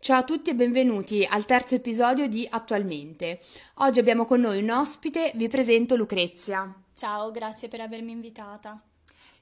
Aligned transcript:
Ciao 0.00 0.20
a 0.20 0.24
tutti 0.24 0.50
e 0.50 0.54
benvenuti 0.54 1.26
al 1.28 1.44
terzo 1.44 1.74
episodio 1.74 2.28
di 2.28 2.46
Attualmente. 2.48 3.40
Oggi 3.78 3.98
abbiamo 3.98 4.24
con 4.24 4.40
noi 4.40 4.62
un 4.62 4.70
ospite, 4.70 5.32
vi 5.34 5.48
presento 5.48 5.96
Lucrezia. 5.96 6.72
Ciao, 6.94 7.30
grazie 7.32 7.68
per 7.68 7.80
avermi 7.80 8.12
invitata. 8.12 8.80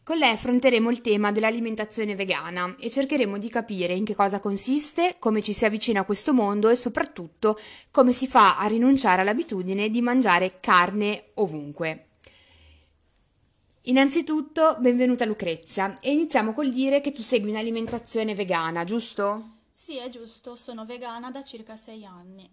Con 0.03 0.17
lei 0.17 0.33
affronteremo 0.33 0.91
il 0.91 1.03
tema 1.03 1.31
dell'alimentazione 1.31 2.17
vegana 2.17 2.75
e 2.81 2.91
cercheremo 2.91 3.39
di 3.39 3.49
capire 3.49 3.93
in 3.93 4.05
che 4.05 4.17
cosa 4.17 4.41
consiste, 4.41 5.17
come 5.19 5.43
ci 5.43 5.53
si 5.53 5.67
avvicina 5.67 6.01
a 6.01 6.05
questo 6.05 6.33
mondo 6.33 6.69
e 6.69 6.75
soprattutto 6.75 7.57
come 7.91 8.13
si 8.13 8.27
fa 8.27 8.59
a 8.59 8.67
rinunciare 8.67 9.21
all'abitudine 9.21 9.91
di 9.91 10.01
mangiare 10.01 10.59
carne 10.61 11.27
ovunque. 11.35 12.07
Innanzitutto, 13.83 14.79
benvenuta 14.81 15.27
Lucrezia 15.27 15.99
e 16.01 16.11
iniziamo 16.11 16.53
col 16.53 16.73
dire 16.73 17.01
che 17.01 17.13
tu 17.13 17.23
segui 17.23 17.51
un'alimentazione 17.51 18.35
vegana, 18.35 18.83
giusto? 18.83 19.51
Sì, 19.79 19.99
è 19.99 20.09
giusto, 20.09 20.57
sono 20.57 20.87
vegana 20.87 21.31
da 21.31 21.45
circa 21.45 21.77
sei 21.77 22.07
anni. 22.07 22.51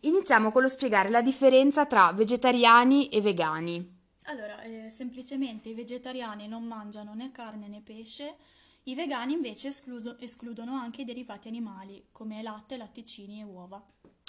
Iniziamo 0.00 0.50
con 0.50 0.62
lo 0.62 0.68
spiegare 0.68 1.08
la 1.08 1.22
differenza 1.22 1.86
tra 1.86 2.10
vegetariani 2.12 3.08
e 3.10 3.20
vegani. 3.20 3.98
Allora, 4.24 4.60
eh, 4.62 4.90
semplicemente 4.90 5.68
i 5.68 5.74
vegetariani 5.74 6.48
non 6.48 6.64
mangiano 6.64 7.14
né 7.14 7.30
carne 7.30 7.68
né 7.68 7.80
pesce, 7.80 8.34
i 8.82 8.96
vegani 8.96 9.34
invece 9.34 9.68
escluso- 9.68 10.18
escludono 10.18 10.74
anche 10.74 11.02
i 11.02 11.04
derivati 11.04 11.46
animali, 11.46 12.08
come 12.10 12.42
latte, 12.42 12.76
latticini 12.76 13.38
e 13.38 13.44
uova. 13.44 13.80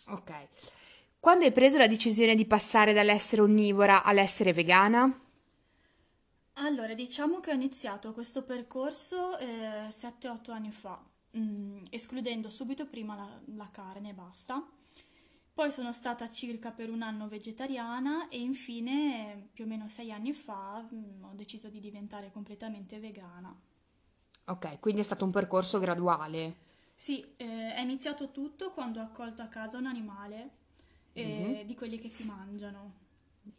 Ok. 0.09 0.47
Quando 1.19 1.45
hai 1.45 1.51
preso 1.51 1.79
la 1.79 1.87
decisione 1.87 2.35
di 2.35 2.45
passare 2.45 2.93
dall'essere 2.93 3.41
onnivora 3.41 4.03
all'essere 4.03 4.53
vegana? 4.53 5.11
Allora, 6.61 6.93
diciamo 6.93 7.39
che 7.39 7.49
ho 7.49 7.55
iniziato 7.55 8.13
questo 8.13 8.43
percorso 8.43 9.35
eh, 9.39 9.89
7-8 9.89 10.51
anni 10.51 10.71
fa, 10.71 11.01
mm, 11.37 11.77
escludendo 11.89 12.49
subito 12.49 12.85
prima 12.87 13.15
la, 13.15 13.41
la 13.55 13.69
carne 13.71 14.09
e 14.09 14.13
basta. 14.13 14.63
Poi 15.53 15.71
sono 15.71 15.91
stata 15.93 16.29
circa 16.29 16.71
per 16.71 16.89
un 16.89 17.01
anno 17.01 17.27
vegetariana 17.27 18.29
e 18.29 18.39
infine, 18.39 19.49
più 19.53 19.65
o 19.65 19.67
meno 19.67 19.89
sei 19.89 20.11
anni 20.11 20.33
fa, 20.33 20.87
mm, 20.93 21.23
ho 21.25 21.33
deciso 21.35 21.69
di 21.69 21.79
diventare 21.79 22.31
completamente 22.31 22.99
vegana. 22.99 23.55
Ok, 24.47 24.79
quindi 24.81 24.99
è 24.99 25.03
stato 25.05 25.23
un 25.23 25.31
percorso 25.31 25.79
graduale. 25.79 26.57
Sì, 26.93 27.33
eh, 27.37 27.73
è 27.75 27.79
iniziato 27.81 28.31
tutto 28.31 28.71
quando 28.71 28.99
ho 28.99 29.03
accolto 29.03 29.41
a 29.41 29.47
casa 29.47 29.77
un 29.77 29.85
animale 29.85 30.49
eh, 31.13 31.63
di 31.65 31.73
quelli 31.75 31.97
che 31.99 32.09
si 32.09 32.23
mangiano. 32.25 33.07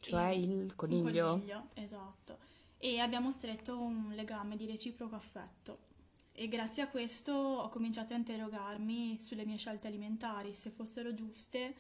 Cioè 0.01 0.29
E- 0.29 0.35
il 0.35 0.75
coniglio? 0.75 1.43
coniglio, 1.43 1.69
esatto. 1.75 2.39
E 2.79 2.99
abbiamo 3.01 3.31
stretto 3.33 3.79
un 3.79 4.13
legame 4.15 4.57
di 4.57 4.67
reciproco 4.67 5.15
affetto. 5.17 5.89
E 6.41 6.49
grazie 6.49 6.83
a 6.83 6.89
questo 6.89 7.33
ho 7.33 7.69
cominciato 7.69 8.15
a 8.15 8.17
interrogarmi 8.17 9.17
sulle 9.19 9.45
mie 9.45 9.59
scelte 9.59 9.87
alimentari, 9.87 10.55
se 10.55 10.71
fossero 10.71 11.13
giuste 11.13 11.75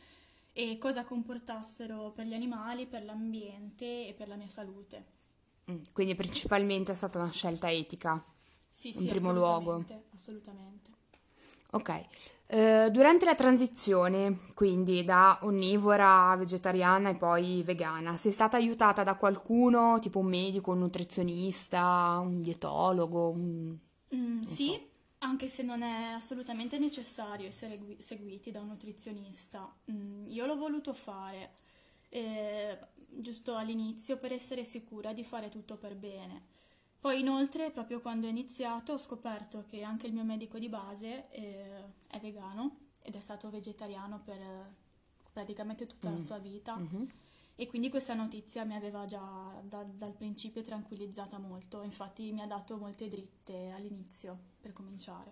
e 0.52 0.76
cosa 0.78 1.02
comportassero 1.04 2.10
per 2.12 2.26
gli 2.26 2.34
animali, 2.34 2.86
per 2.86 3.04
l'ambiente 3.04 4.06
e 4.06 4.12
per 4.12 4.28
la 4.28 4.36
mia 4.36 4.48
salute. 4.50 5.04
Mm, 5.70 5.82
Quindi 5.92 6.14
principalmente 6.14 6.92
è 6.92 6.94
stata 6.94 7.18
una 7.18 7.30
scelta 7.30 7.70
etica. 7.70 8.22
Sì, 8.68 8.92
In 8.92 9.00
sì, 9.00 9.08
primo 9.08 9.32
luogo. 9.32 9.84
assolutamente. 10.14 10.88
Ok. 11.72 12.04
Eh, 12.46 12.88
durante 12.90 13.24
la 13.24 13.36
transizione, 13.36 14.40
quindi 14.54 15.04
da 15.04 15.38
onnivora 15.42 16.30
a 16.30 16.36
vegetariana 16.36 17.10
e 17.10 17.14
poi 17.16 17.62
vegana, 17.62 18.16
sei 18.16 18.32
stata 18.32 18.56
aiutata 18.56 19.04
da 19.04 19.14
qualcuno, 19.14 19.98
tipo 20.00 20.18
un 20.18 20.26
medico, 20.26 20.72
un 20.72 20.80
nutrizionista, 20.80 22.18
un 22.20 22.40
dietologo? 22.40 23.30
un- 23.30 23.78
Mm, 24.14 24.42
sì, 24.42 24.66
so. 24.72 24.88
anche 25.18 25.48
se 25.48 25.62
non 25.62 25.82
è 25.82 26.12
assolutamente 26.12 26.78
necessario 26.78 27.46
essere 27.46 27.78
gui- 27.78 28.00
seguiti 28.00 28.50
da 28.50 28.60
un 28.60 28.68
nutrizionista. 28.68 29.72
Mm, 29.90 30.26
io 30.26 30.46
l'ho 30.46 30.56
voluto 30.56 30.92
fare, 30.92 31.52
eh, 32.08 32.78
giusto 33.08 33.54
all'inizio, 33.56 34.16
per 34.18 34.32
essere 34.32 34.64
sicura 34.64 35.12
di 35.12 35.24
fare 35.24 35.48
tutto 35.48 35.76
per 35.76 35.94
bene. 35.96 36.46
Poi 36.98 37.20
inoltre, 37.20 37.70
proprio 37.70 38.00
quando 38.00 38.26
ho 38.26 38.30
iniziato, 38.30 38.92
ho 38.92 38.98
scoperto 38.98 39.64
che 39.68 39.82
anche 39.82 40.06
il 40.06 40.12
mio 40.12 40.24
medico 40.24 40.58
di 40.58 40.68
base, 40.68 41.30
eh, 41.30 41.84
è 42.08 42.18
vegano 42.20 42.88
ed 43.02 43.14
è 43.16 43.20
stato 43.20 43.48
vegetariano 43.48 44.20
per 44.22 44.38
eh, 44.40 44.74
praticamente 45.32 45.86
tutta 45.86 46.10
la 46.10 46.20
sua 46.20 46.38
vita. 46.38 46.76
Mhm. 46.76 47.08
E 47.60 47.66
quindi 47.66 47.90
questa 47.90 48.14
notizia 48.14 48.64
mi 48.64 48.74
aveva 48.74 49.04
già 49.04 49.60
da- 49.62 49.84
dal 49.84 50.14
principio 50.14 50.62
tranquillizzata 50.62 51.38
molto, 51.38 51.82
infatti 51.82 52.32
mi 52.32 52.40
ha 52.40 52.46
dato 52.46 52.78
molte 52.78 53.06
dritte 53.06 53.70
all'inizio 53.76 54.38
per 54.58 54.72
cominciare. 54.72 55.30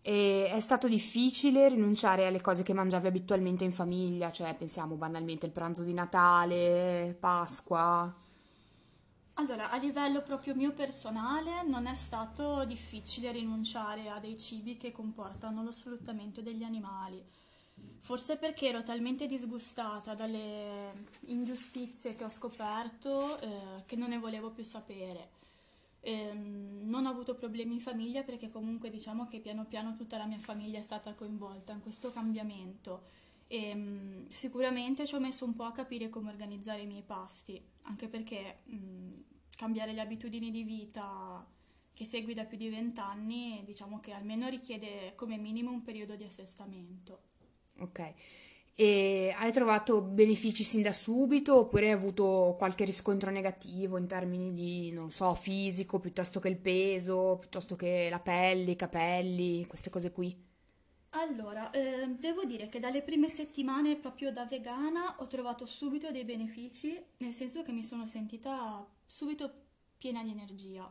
E 0.00 0.46
è 0.48 0.60
stato 0.60 0.86
difficile 0.86 1.68
rinunciare 1.68 2.28
alle 2.28 2.40
cose 2.40 2.62
che 2.62 2.74
mangiavi 2.74 3.08
abitualmente 3.08 3.64
in 3.64 3.72
famiglia, 3.72 4.30
cioè 4.30 4.54
pensiamo 4.54 4.94
banalmente 4.94 5.46
al 5.46 5.52
pranzo 5.52 5.82
di 5.82 5.94
Natale, 5.94 7.16
Pasqua. 7.18 8.14
Allora, 9.34 9.68
a 9.68 9.76
livello 9.78 10.22
proprio 10.22 10.54
mio 10.54 10.72
personale 10.72 11.64
non 11.66 11.86
è 11.86 11.94
stato 11.94 12.64
difficile 12.66 13.32
rinunciare 13.32 14.10
a 14.10 14.20
dei 14.20 14.38
cibi 14.38 14.76
che 14.76 14.92
comportano 14.92 15.64
lo 15.64 15.72
sfruttamento 15.72 16.40
degli 16.40 16.62
animali. 16.62 17.20
Forse 17.98 18.36
perché 18.36 18.68
ero 18.68 18.82
talmente 18.82 19.26
disgustata 19.26 20.14
dalle 20.14 21.06
ingiustizie 21.26 22.14
che 22.14 22.24
ho 22.24 22.28
scoperto, 22.28 23.40
eh, 23.40 23.84
che 23.86 23.96
non 23.96 24.08
ne 24.08 24.18
volevo 24.18 24.50
più 24.50 24.64
sapere. 24.64 25.30
Ehm, 26.00 26.80
non 26.88 27.06
ho 27.06 27.10
avuto 27.10 27.36
problemi 27.36 27.74
in 27.74 27.80
famiglia 27.80 28.22
perché 28.24 28.50
comunque 28.50 28.90
diciamo 28.90 29.26
che 29.26 29.38
piano 29.38 29.66
piano 29.66 29.94
tutta 29.96 30.18
la 30.18 30.26
mia 30.26 30.38
famiglia 30.38 30.78
è 30.80 30.82
stata 30.82 31.14
coinvolta 31.14 31.72
in 31.72 31.80
questo 31.80 32.12
cambiamento. 32.12 33.04
E, 33.46 34.24
sicuramente 34.28 35.06
ci 35.06 35.14
ho 35.14 35.20
messo 35.20 35.44
un 35.44 35.54
po' 35.54 35.64
a 35.64 35.72
capire 35.72 36.08
come 36.08 36.30
organizzare 36.30 36.82
i 36.82 36.86
miei 36.86 37.02
pasti, 37.02 37.62
anche 37.82 38.08
perché 38.08 38.62
mh, 38.64 39.12
cambiare 39.56 39.92
le 39.92 40.00
abitudini 40.00 40.50
di 40.50 40.64
vita 40.64 41.46
che 41.94 42.04
segui 42.04 42.34
da 42.34 42.46
più 42.46 42.56
di 42.56 42.68
vent'anni, 42.68 43.62
diciamo 43.64 44.00
che 44.00 44.12
almeno 44.12 44.48
richiede 44.48 45.14
come 45.14 45.36
minimo 45.36 45.70
un 45.70 45.82
periodo 45.82 46.16
di 46.16 46.24
assestamento. 46.24 47.30
Ok. 47.80 48.14
E 48.74 49.34
hai 49.36 49.52
trovato 49.52 50.00
benefici 50.02 50.64
sin 50.64 50.82
da 50.82 50.92
subito 50.92 51.58
oppure 51.58 51.86
hai 51.86 51.92
avuto 51.92 52.54
qualche 52.58 52.84
riscontro 52.84 53.30
negativo 53.30 53.98
in 53.98 54.06
termini 54.06 54.54
di, 54.54 54.90
non 54.92 55.10
so, 55.10 55.34
fisico, 55.34 55.98
piuttosto 55.98 56.40
che 56.40 56.48
il 56.48 56.56
peso, 56.58 57.36
piuttosto 57.38 57.76
che 57.76 58.08
la 58.10 58.20
pelle, 58.20 58.72
i 58.72 58.76
capelli, 58.76 59.66
queste 59.66 59.90
cose 59.90 60.10
qui? 60.10 60.50
Allora, 61.14 61.70
eh, 61.70 62.08
devo 62.18 62.44
dire 62.44 62.68
che 62.68 62.78
dalle 62.78 63.02
prime 63.02 63.28
settimane 63.28 63.96
proprio 63.96 64.32
da 64.32 64.46
vegana 64.46 65.16
ho 65.18 65.26
trovato 65.26 65.66
subito 65.66 66.10
dei 66.10 66.24
benefici, 66.24 66.98
nel 67.18 67.34
senso 67.34 67.62
che 67.62 67.72
mi 67.72 67.84
sono 67.84 68.06
sentita 68.06 68.86
subito 69.04 69.52
piena 69.98 70.22
di 70.24 70.30
energia. 70.30 70.90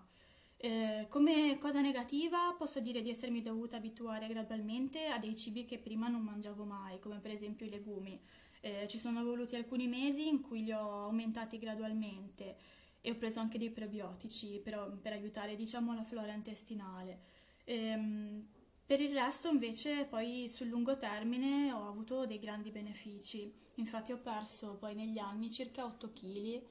Eh, 0.63 1.07
come 1.09 1.57
cosa 1.57 1.81
negativa 1.81 2.53
posso 2.55 2.79
dire 2.81 3.01
di 3.01 3.09
essermi 3.09 3.41
dovuta 3.41 3.77
abituare 3.77 4.27
gradualmente 4.27 5.07
a 5.07 5.17
dei 5.17 5.35
cibi 5.35 5.65
che 5.65 5.79
prima 5.79 6.07
non 6.07 6.21
mangiavo 6.21 6.65
mai, 6.65 6.99
come 6.99 7.17
per 7.19 7.31
esempio 7.31 7.65
i 7.65 7.69
legumi. 7.69 8.21
Eh, 8.59 8.87
ci 8.87 8.99
sono 8.99 9.23
voluti 9.23 9.55
alcuni 9.55 9.87
mesi 9.87 10.27
in 10.27 10.39
cui 10.39 10.63
li 10.63 10.71
ho 10.71 11.05
aumentati 11.05 11.57
gradualmente 11.57 12.57
e 13.01 13.09
ho 13.09 13.15
preso 13.15 13.39
anche 13.39 13.57
dei 13.57 13.71
prebiotici 13.71 14.59
per, 14.59 14.99
per 15.01 15.13
aiutare, 15.13 15.55
diciamo, 15.55 15.95
la 15.95 16.03
flora 16.03 16.31
intestinale. 16.31 17.19
Ehm, 17.63 18.47
per 18.85 19.01
il 19.01 19.13
resto 19.13 19.49
invece 19.49 20.05
poi 20.05 20.47
sul 20.47 20.67
lungo 20.67 20.95
termine 20.95 21.71
ho 21.71 21.87
avuto 21.87 22.27
dei 22.27 22.37
grandi 22.37 22.69
benefici. 22.69 23.51
Infatti 23.77 24.11
ho 24.11 24.19
perso 24.19 24.75
poi 24.75 24.93
negli 24.93 25.17
anni 25.17 25.49
circa 25.49 25.85
8 25.85 26.11
kg 26.11 26.61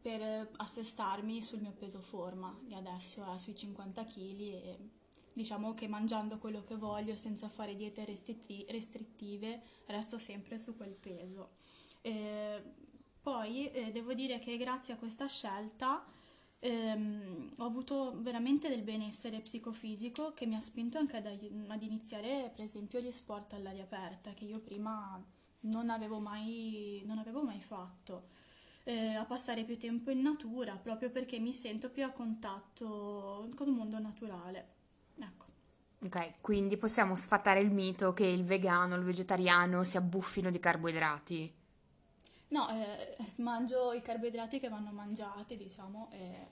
per 0.00 0.20
eh, 0.20 0.48
assestarmi 0.56 1.42
sul 1.42 1.60
mio 1.60 1.72
peso 1.72 2.00
forma, 2.00 2.56
che 2.68 2.74
adesso 2.74 3.24
è 3.32 3.38
sui 3.38 3.56
50 3.56 4.04
kg 4.04 4.40
e 4.40 4.76
diciamo 5.32 5.74
che 5.74 5.86
mangiando 5.86 6.38
quello 6.38 6.64
che 6.64 6.76
voglio 6.76 7.16
senza 7.16 7.48
fare 7.48 7.74
diete 7.74 8.04
restritti- 8.04 8.66
restrittive 8.68 9.62
resto 9.86 10.18
sempre 10.18 10.58
su 10.58 10.76
quel 10.76 10.94
peso. 10.94 11.50
Eh, 12.02 12.62
poi 13.20 13.70
eh, 13.70 13.90
devo 13.92 14.14
dire 14.14 14.38
che 14.38 14.56
grazie 14.56 14.94
a 14.94 14.96
questa 14.96 15.26
scelta 15.26 16.04
ehm, 16.60 17.50
ho 17.58 17.64
avuto 17.64 18.14
veramente 18.20 18.68
del 18.68 18.82
benessere 18.82 19.40
psicofisico 19.40 20.32
che 20.32 20.46
mi 20.46 20.56
ha 20.56 20.60
spinto 20.60 20.98
anche 20.98 21.16
ad, 21.16 21.26
ad 21.26 21.82
iniziare 21.82 22.50
per 22.54 22.64
esempio 22.64 23.00
gli 23.00 23.12
sport 23.12 23.52
all'aria 23.52 23.84
aperta 23.84 24.32
che 24.32 24.44
io 24.44 24.60
prima 24.60 25.22
non 25.60 25.90
avevo 25.90 26.20
mai, 26.20 27.02
non 27.04 27.18
avevo 27.18 27.42
mai 27.42 27.60
fatto. 27.60 28.46
Eh, 28.88 29.14
a 29.16 29.26
passare 29.26 29.64
più 29.64 29.76
tempo 29.76 30.10
in 30.10 30.22
natura 30.22 30.76
proprio 30.76 31.10
perché 31.10 31.38
mi 31.38 31.52
sento 31.52 31.90
più 31.90 32.04
a 32.04 32.10
contatto 32.10 33.50
con 33.54 33.68
il 33.68 33.74
mondo 33.74 33.98
naturale. 33.98 34.66
Ecco. 35.20 35.44
Ok, 36.06 36.40
quindi 36.40 36.78
possiamo 36.78 37.14
sfatare 37.14 37.60
il 37.60 37.70
mito 37.70 38.14
che 38.14 38.24
il 38.24 38.44
vegano, 38.44 38.94
il 38.96 39.02
vegetariano 39.02 39.84
si 39.84 39.98
abbuffino 39.98 40.50
di 40.50 40.58
carboidrati. 40.58 41.54
No, 42.48 42.66
eh, 42.70 43.16
mangio 43.42 43.92
i 43.92 44.00
carboidrati 44.00 44.58
che 44.58 44.70
vanno 44.70 44.90
mangiati, 44.90 45.56
diciamo, 45.56 46.08
e 46.12 46.46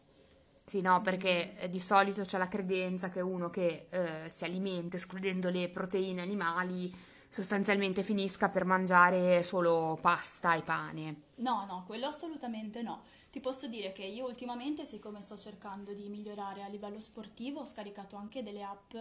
Sì, 0.65 0.81
no, 0.81 1.01
perché 1.01 1.57
eh, 1.59 1.71
di 1.71 1.79
solito 1.79 2.23
c'è 2.23 2.39
la 2.39 2.49
credenza 2.49 3.09
che 3.09 3.21
uno 3.21 3.51
che 3.51 3.87
eh, 3.89 4.29
si 4.29 4.45
alimenta 4.45 4.97
escludendo 4.97 5.49
le 5.49 5.69
proteine 5.69 6.21
animali 6.21 6.93
sostanzialmente 7.29 8.03
finisca 8.03 8.49
per 8.49 8.65
mangiare 8.65 9.43
solo 9.43 9.99
pasta 10.01 10.55
e 10.55 10.63
pane. 10.63 11.23
No, 11.37 11.65
no, 11.67 11.85
quello 11.87 12.07
assolutamente 12.07 12.83
no. 12.83 13.03
Ti 13.31 13.41
posso 13.41 13.67
dire 13.67 13.93
che 13.93 14.05
io 14.05 14.27
ultimamente, 14.27 14.87
siccome 14.87 15.21
sto 15.21 15.37
cercando 15.37 15.93
di 15.93 16.09
migliorare 16.09 16.63
a 16.63 16.69
livello 16.69 17.01
sportivo, 17.01 17.61
ho 17.61 17.67
scaricato 17.67 18.17
anche 18.17 18.43
delle 18.43 18.63
app 18.63 18.95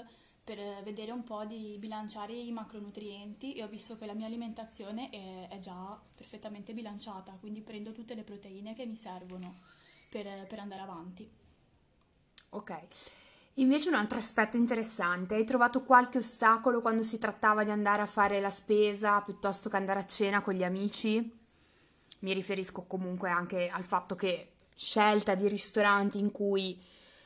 per 0.43 0.59
vedere 0.83 1.11
un 1.11 1.23
po' 1.23 1.43
di 1.45 1.77
bilanciare 1.79 2.33
i 2.33 2.51
macronutrienti 2.51 3.53
e 3.53 3.63
ho 3.63 3.67
visto 3.67 3.97
che 3.97 4.05
la 4.05 4.13
mia 4.13 4.27
alimentazione 4.27 5.09
è, 5.09 5.47
è 5.47 5.57
già 5.59 5.99
perfettamente 6.15 6.73
bilanciata, 6.73 7.35
quindi 7.39 7.61
prendo 7.61 7.93
tutte 7.93 8.13
le 8.13 8.23
proteine 8.23 8.75
che 8.75 8.85
mi 8.85 8.95
servono 8.95 9.55
per, 10.09 10.45
per 10.47 10.59
andare 10.59 10.81
avanti. 10.81 11.27
Ok. 12.49 13.24
Invece 13.57 13.87
un 13.87 13.95
altro 13.95 14.17
aspetto 14.17 14.57
interessante, 14.57 15.35
hai 15.35 15.45
trovato 15.45 15.83
qualche 15.83 16.17
ostacolo 16.17 16.81
quando 16.81 17.03
si 17.03 17.17
trattava 17.17 17.63
di 17.63 17.71
andare 17.71 18.01
a 18.01 18.05
fare 18.05 18.41
la 18.41 18.49
spesa 18.49 19.21
piuttosto 19.21 19.69
che 19.69 19.77
andare 19.77 20.01
a 20.01 20.05
cena 20.05 20.41
con 20.41 20.53
gli 20.53 20.63
amici? 20.63 21.43
Mi 22.19 22.33
riferisco 22.33 22.83
comunque 22.83 23.29
anche 23.29 23.69
al 23.69 23.85
fatto 23.85 24.15
che 24.15 24.55
scelta 24.75 25.35
di 25.35 25.47
ristoranti 25.47 26.19
in 26.19 26.31
cui 26.31 26.77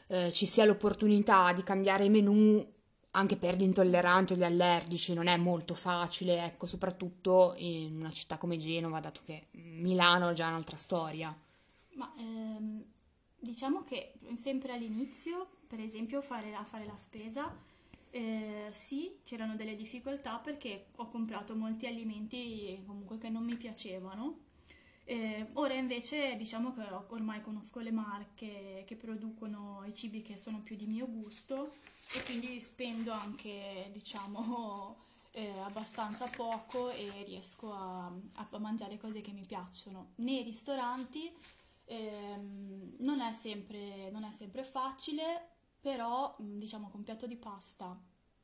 eh, 0.08 0.32
ci 0.32 0.46
sia 0.46 0.66
l'opportunità 0.66 1.52
di 1.52 1.64
cambiare 1.64 2.08
menù 2.10 2.64
anche 3.12 3.36
per 3.36 3.56
gli 3.56 3.64
intolleranti 3.64 4.34
o 4.34 4.36
gli 4.36 4.44
allergici 4.44 5.16
non 5.16 5.26
è 5.26 5.36
molto 5.36 5.74
facile, 5.74 6.46
ecco, 6.46 6.68
soprattutto 6.68 7.56
in 7.58 7.96
una 7.96 8.12
città 8.12 8.38
come 8.38 8.58
Genova, 8.58 9.00
dato 9.00 9.22
che 9.26 9.48
Milano 9.54 10.30
è 10.30 10.34
già 10.34 10.48
un'altra 10.48 10.78
storia. 10.78 11.36
Ma 11.94 12.14
ehm, 12.20 12.84
diciamo 13.40 13.82
che 13.84 14.14
sempre 14.34 14.74
all'inizio, 14.74 15.58
per 15.70 15.80
esempio, 15.80 16.20
fare, 16.22 16.56
a 16.56 16.64
fare 16.64 16.86
la 16.88 16.96
spesa, 16.96 17.56
eh, 18.10 18.70
sì, 18.72 19.20
c'erano 19.24 19.54
delle 19.54 19.76
difficoltà 19.76 20.40
perché 20.40 20.88
ho 20.96 21.08
comprato 21.10 21.56
molti 21.56 21.86
alimenti 21.86 22.82
comunque 22.88 23.20
che 23.20 23.30
non 23.30 23.44
mi 23.44 23.56
piacevano. 23.56 24.48
Eh, 25.04 25.46
ora 25.54 25.76
invece 25.76 26.36
diciamo 26.38 26.74
che 26.74 26.82
ormai 27.10 27.42
conosco 27.42 27.80
le 27.82 27.92
marche 27.92 28.84
che 28.86 28.96
producono 28.96 29.84
i 29.86 29.94
cibi 29.94 30.22
che 30.24 30.38
sono 30.38 30.62
più 30.62 30.76
di 30.76 30.86
mio 30.86 31.08
gusto 31.08 31.72
e 32.14 32.24
quindi 32.24 32.60
spendo 32.60 33.12
anche 33.12 33.90
diciamo 33.92 34.96
eh, 35.34 35.60
abbastanza 35.60 36.28
poco 36.28 36.90
e 36.90 37.24
riesco 37.26 37.74
a, 37.74 38.06
a, 38.06 38.58
mangiare 38.58 38.98
cose 38.98 39.22
che 39.22 39.32
mi 39.32 39.46
piacciono. 39.46 40.14
Nei 40.16 40.42
ristoranti 40.42 41.32
ehm, 41.86 42.96
non, 43.00 43.20
è 43.22 43.32
sempre, 43.34 44.10
non 44.12 44.24
è 44.24 44.32
sempre 44.32 44.64
facile, 44.64 45.59
però 45.80 46.36
diciamo 46.40 46.90
con 46.90 47.00
un 47.00 47.06
piatto 47.06 47.28
di 47.28 47.38
pasta, 47.38 47.98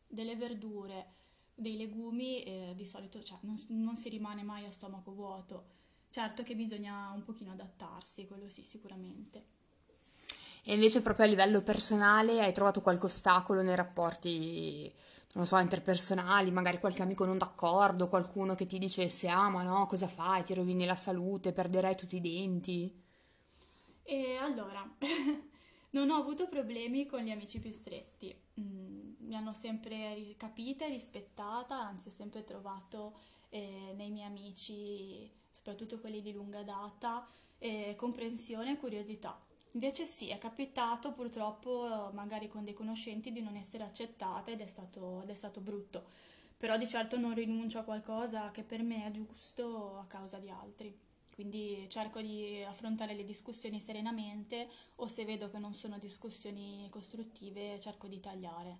delle 0.07 0.35
verdure, 0.35 1.13
dei 1.53 1.77
legumi 1.77 2.43
eh, 2.43 2.73
di 2.75 2.85
solito 2.85 3.21
cioè, 3.23 3.37
non, 3.41 3.55
non 3.69 3.95
si 3.95 4.09
rimane 4.09 4.43
mai 4.43 4.65
a 4.65 4.71
stomaco 4.71 5.11
vuoto. 5.11 5.73
Certo 6.09 6.43
che 6.43 6.55
bisogna 6.55 7.11
un 7.13 7.23
pochino 7.23 7.51
adattarsi, 7.51 8.27
quello 8.27 8.47
sì, 8.47 8.63
sicuramente. 8.63 9.53
E 10.63 10.73
invece 10.73 11.01
proprio 11.01 11.25
a 11.25 11.29
livello 11.29 11.61
personale 11.61 12.41
hai 12.41 12.53
trovato 12.53 12.81
qualche 12.81 13.05
ostacolo 13.05 13.61
nei 13.61 13.75
rapporti, 13.75 14.91
non 15.33 15.45
so, 15.45 15.57
interpersonali, 15.57 16.49
magari 16.51 16.79
qualche 16.79 17.03
amico 17.03 17.25
non 17.25 17.37
d'accordo, 17.37 18.07
qualcuno 18.07 18.55
che 18.55 18.65
ti 18.65 18.79
dicesse 18.79 19.27
ah 19.27 19.49
ma 19.49 19.61
no, 19.61 19.85
cosa 19.85 20.07
fai, 20.07 20.43
ti 20.43 20.53
rovini 20.53 20.85
la 20.85 20.95
salute, 20.95 21.51
perderai 21.51 21.95
tutti 21.95 22.15
i 22.15 22.21
denti? 22.21 23.03
E 24.03 24.37
allora, 24.37 24.89
non 25.95 26.09
ho 26.09 26.15
avuto 26.15 26.47
problemi 26.47 27.05
con 27.05 27.21
gli 27.21 27.31
amici 27.31 27.59
più 27.59 27.71
stretti, 27.71 28.35
mm, 28.59 29.13
mi 29.19 29.35
hanno 29.35 29.53
sempre 29.53 30.35
capita 30.37 30.85
e 30.85 30.89
rispettata, 30.89 31.79
anzi 31.79 32.09
ho 32.09 32.11
sempre 32.11 32.43
trovato 32.43 33.17
eh, 33.49 33.93
nei 33.95 34.09
miei 34.09 34.27
amici, 34.27 35.29
soprattutto 35.49 35.99
quelli 35.99 36.21
di 36.21 36.33
lunga 36.33 36.63
data, 36.63 37.25
eh, 37.59 37.95
comprensione 37.97 38.73
e 38.73 38.77
curiosità. 38.77 39.39
Invece 39.71 40.05
sì, 40.05 40.29
è 40.29 40.37
capitato 40.37 41.11
purtroppo 41.11 42.09
magari 42.13 42.47
con 42.49 42.63
dei 42.63 42.73
conoscenti 42.73 43.31
di 43.31 43.41
non 43.41 43.55
essere 43.55 43.83
accettata 43.83 44.51
ed 44.51 44.61
è 44.61 44.67
stato, 44.67 45.21
ed 45.21 45.29
è 45.29 45.33
stato 45.33 45.61
brutto, 45.61 46.05
però 46.57 46.77
di 46.77 46.87
certo 46.87 47.17
non 47.17 47.33
rinuncio 47.33 47.79
a 47.79 47.83
qualcosa 47.83 48.51
che 48.51 48.63
per 48.63 48.83
me 48.83 49.05
è 49.05 49.11
giusto 49.11 49.97
a 49.97 50.05
causa 50.07 50.39
di 50.39 50.49
altri. 50.49 51.04
Quindi 51.35 51.85
cerco 51.89 52.21
di 52.21 52.63
affrontare 52.65 53.13
le 53.13 53.25
discussioni 53.25 53.81
serenamente 53.81 54.69
o 54.95 55.07
se 55.09 55.25
vedo 55.25 55.49
che 55.49 55.59
non 55.59 55.73
sono 55.73 55.99
discussioni 55.99 56.87
costruttive 56.89 57.77
cerco 57.81 58.07
di 58.07 58.21
tagliare 58.21 58.77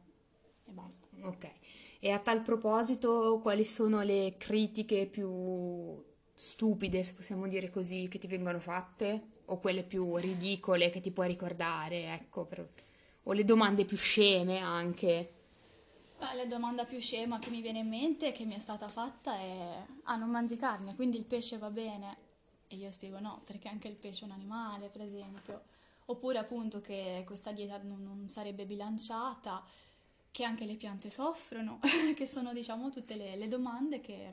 e 0.65 0.71
basta. 0.71 1.07
Ok, 1.21 1.51
e 1.99 2.11
a 2.11 2.19
tal 2.19 2.41
proposito 2.41 3.39
quali 3.41 3.65
sono 3.65 4.01
le 4.03 4.35
critiche 4.37 5.05
più 5.05 6.01
stupide, 6.33 7.03
se 7.03 7.13
possiamo 7.13 7.47
dire 7.47 7.69
così, 7.69 8.07
che 8.07 8.19
ti 8.19 8.27
vengono 8.27 8.59
fatte? 8.59 9.31
O 9.45 9.59
quelle 9.59 9.83
più 9.83 10.15
ridicole 10.15 10.89
che 10.89 11.01
ti 11.01 11.11
puoi 11.11 11.27
ricordare, 11.27 12.13
ecco, 12.13 12.45
per... 12.45 12.67
o 13.23 13.33
le 13.33 13.43
domande 13.43 13.85
più 13.85 13.97
sceme 13.97 14.59
anche? 14.59 15.33
Beh, 16.17 16.35
la 16.35 16.45
domanda 16.45 16.85
più 16.85 16.99
scema 16.99 17.37
che 17.39 17.49
mi 17.49 17.61
viene 17.61 17.79
in 17.79 17.89
mente 17.89 18.31
che 18.31 18.45
mi 18.45 18.55
è 18.55 18.59
stata 18.59 18.87
fatta 18.87 19.37
è 19.37 19.85
ah, 20.03 20.15
non 20.15 20.29
mangi 20.29 20.55
carne, 20.55 20.95
quindi 20.95 21.17
il 21.17 21.25
pesce 21.25 21.57
va 21.57 21.69
bene? 21.69 22.24
E 22.67 22.75
io 22.75 22.91
spiego 22.91 23.19
no, 23.19 23.41
perché 23.45 23.67
anche 23.67 23.87
il 23.87 23.95
pesce 23.95 24.21
è 24.21 24.25
un 24.25 24.31
animale, 24.31 24.89
per 24.89 25.01
esempio. 25.01 25.63
Oppure 26.07 26.37
appunto 26.37 26.81
che 26.81 27.23
questa 27.25 27.51
dieta 27.51 27.77
non, 27.77 28.03
non 28.03 28.29
sarebbe 28.29 28.65
bilanciata, 28.65 29.63
che 30.31 30.43
anche 30.43 30.65
le 30.65 30.75
piante 30.75 31.09
soffrono, 31.09 31.79
che 32.15 32.27
sono 32.27 32.53
diciamo 32.53 32.89
tutte 32.89 33.15
le, 33.15 33.35
le 33.35 33.47
domande 33.47 34.01
che 34.01 34.29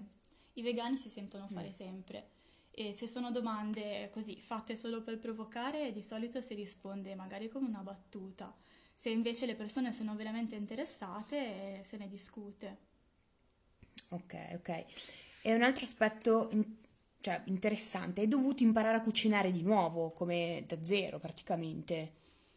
i 0.54 0.62
vegani 0.62 0.96
si 0.96 1.08
sentono 1.08 1.46
fare 1.46 1.68
mm. 1.68 1.72
sempre. 1.72 2.28
E 2.70 2.92
se 2.94 3.06
sono 3.06 3.30
domande 3.30 4.08
così 4.10 4.40
fatte 4.40 4.76
solo 4.76 5.02
per 5.02 5.18
provocare, 5.18 5.92
di 5.92 6.02
solito 6.02 6.40
si 6.40 6.54
risponde 6.54 7.14
magari 7.14 7.48
con 7.48 7.62
una 7.62 7.80
battuta. 7.80 8.52
Se 8.94 9.10
invece 9.10 9.46
le 9.46 9.54
persone 9.54 9.92
sono 9.92 10.14
veramente 10.14 10.54
interessate, 10.56 11.80
se 11.82 11.96
ne 11.96 12.08
discute. 12.08 12.78
Ok, 14.08 14.34
ok. 14.54 14.84
E 15.42 15.54
un 15.54 15.62
altro 15.62 15.84
aspetto 15.84 16.50
cioè, 17.22 17.40
interessante, 17.44 18.20
hai 18.20 18.28
dovuto 18.28 18.64
imparare 18.64 18.96
a 18.96 19.00
cucinare 19.00 19.52
di 19.52 19.62
nuovo, 19.62 20.10
come 20.10 20.64
da 20.66 20.76
zero 20.84 21.20
praticamente. 21.20 22.14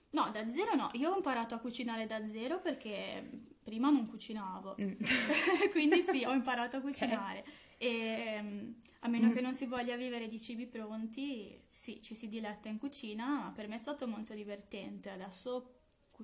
No, 0.10 0.28
da 0.32 0.50
zero 0.52 0.74
no, 0.74 0.90
io 0.94 1.12
ho 1.12 1.16
imparato 1.16 1.54
a 1.54 1.60
cucinare 1.60 2.08
da 2.08 2.28
zero 2.28 2.60
perché 2.60 3.30
prima 3.62 3.92
non 3.92 4.08
cucinavo, 4.08 4.76
mm. 4.82 4.92
quindi 5.70 6.02
sì, 6.02 6.24
ho 6.26 6.34
imparato 6.34 6.78
a 6.78 6.82
cucinare. 6.82 7.46
E 7.78 8.42
mm, 8.42 8.72
a 9.02 9.08
meno 9.08 9.28
mm. 9.28 9.34
che 9.34 9.42
non 9.42 9.54
si 9.54 9.68
voglia 9.68 9.96
vivere 9.96 10.28
di 10.28 10.42
cibi 10.42 10.66
pronti, 10.66 11.56
sì, 11.68 12.02
ci 12.02 12.16
si 12.16 12.28
diletta 12.28 12.68
in 12.68 12.80
cucina, 12.80 13.44
ma 13.44 13.52
per 13.54 13.68
me 13.68 13.76
è 13.76 13.80
stato 13.80 14.08
molto 14.08 14.34
divertente. 14.34 15.12
Adesso 15.12 15.74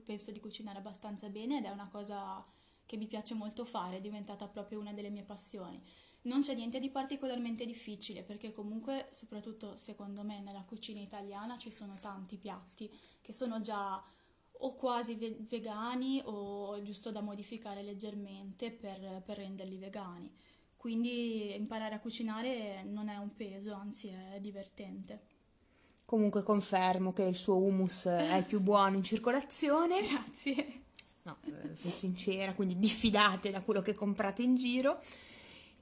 penso 0.04 0.32
di 0.32 0.40
cucinare 0.40 0.80
abbastanza 0.80 1.30
bene 1.30 1.60
ed 1.60 1.66
è 1.66 1.70
una 1.70 1.90
cosa 1.92 2.44
che 2.88 2.98
mi 2.98 3.06
piace 3.06 3.36
molto 3.36 3.66
fare, 3.66 3.98
è 3.98 4.00
diventata 4.00 4.48
proprio 4.48 4.80
una 4.80 4.94
delle 4.94 5.12
mie 5.12 5.24
passioni. 5.24 5.80
Non 6.24 6.42
c'è 6.42 6.54
niente 6.54 6.80
di 6.80 6.90
particolarmente 6.90 7.66
difficile 7.66 8.22
perché 8.22 8.52
comunque, 8.52 9.08
soprattutto 9.10 9.76
secondo 9.76 10.24
me, 10.24 10.42
nella 10.42 10.64
cucina 10.64 11.00
italiana 11.00 11.58
ci 11.58 11.72
sono 11.72 11.98
tanti 12.00 12.38
piatti 12.38 12.90
che 13.22 13.34
sono 13.34 13.60
già 13.60 14.02
o 14.64 14.74
quasi 14.76 15.16
ve- 15.16 15.38
vegani 15.40 16.22
o 16.26 16.82
giusto 16.84 17.10
da 17.10 17.22
modificare 17.22 17.82
leggermente 17.82 18.72
per, 18.72 19.22
per 19.26 19.38
renderli 19.38 19.78
vegani. 19.78 20.32
Quindi 20.76 21.56
imparare 21.56 21.96
a 21.96 22.00
cucinare 22.00 22.84
non 22.84 23.08
è 23.08 23.18
un 23.18 23.36
peso, 23.36 23.74
anzi 23.74 24.08
è 24.08 24.40
divertente. 24.40 25.30
Comunque 26.06 26.44
confermo 26.44 27.14
che 27.14 27.24
il 27.24 27.36
suo 27.36 27.58
hummus 27.58 28.06
è 28.06 28.36
il 28.36 28.46
più 28.46 28.62
buono 28.62 28.96
in 28.96 29.04
circolazione. 29.04 30.02
Grazie. 30.04 30.82
No, 31.24 31.38
eh, 31.46 31.76
sono 31.76 31.94
sincera, 31.94 32.54
quindi 32.54 32.78
diffidate 32.78 33.52
da 33.52 33.62
quello 33.62 33.82
che 33.82 33.94
comprate 33.94 34.42
in 34.42 34.56
giro. 34.56 35.00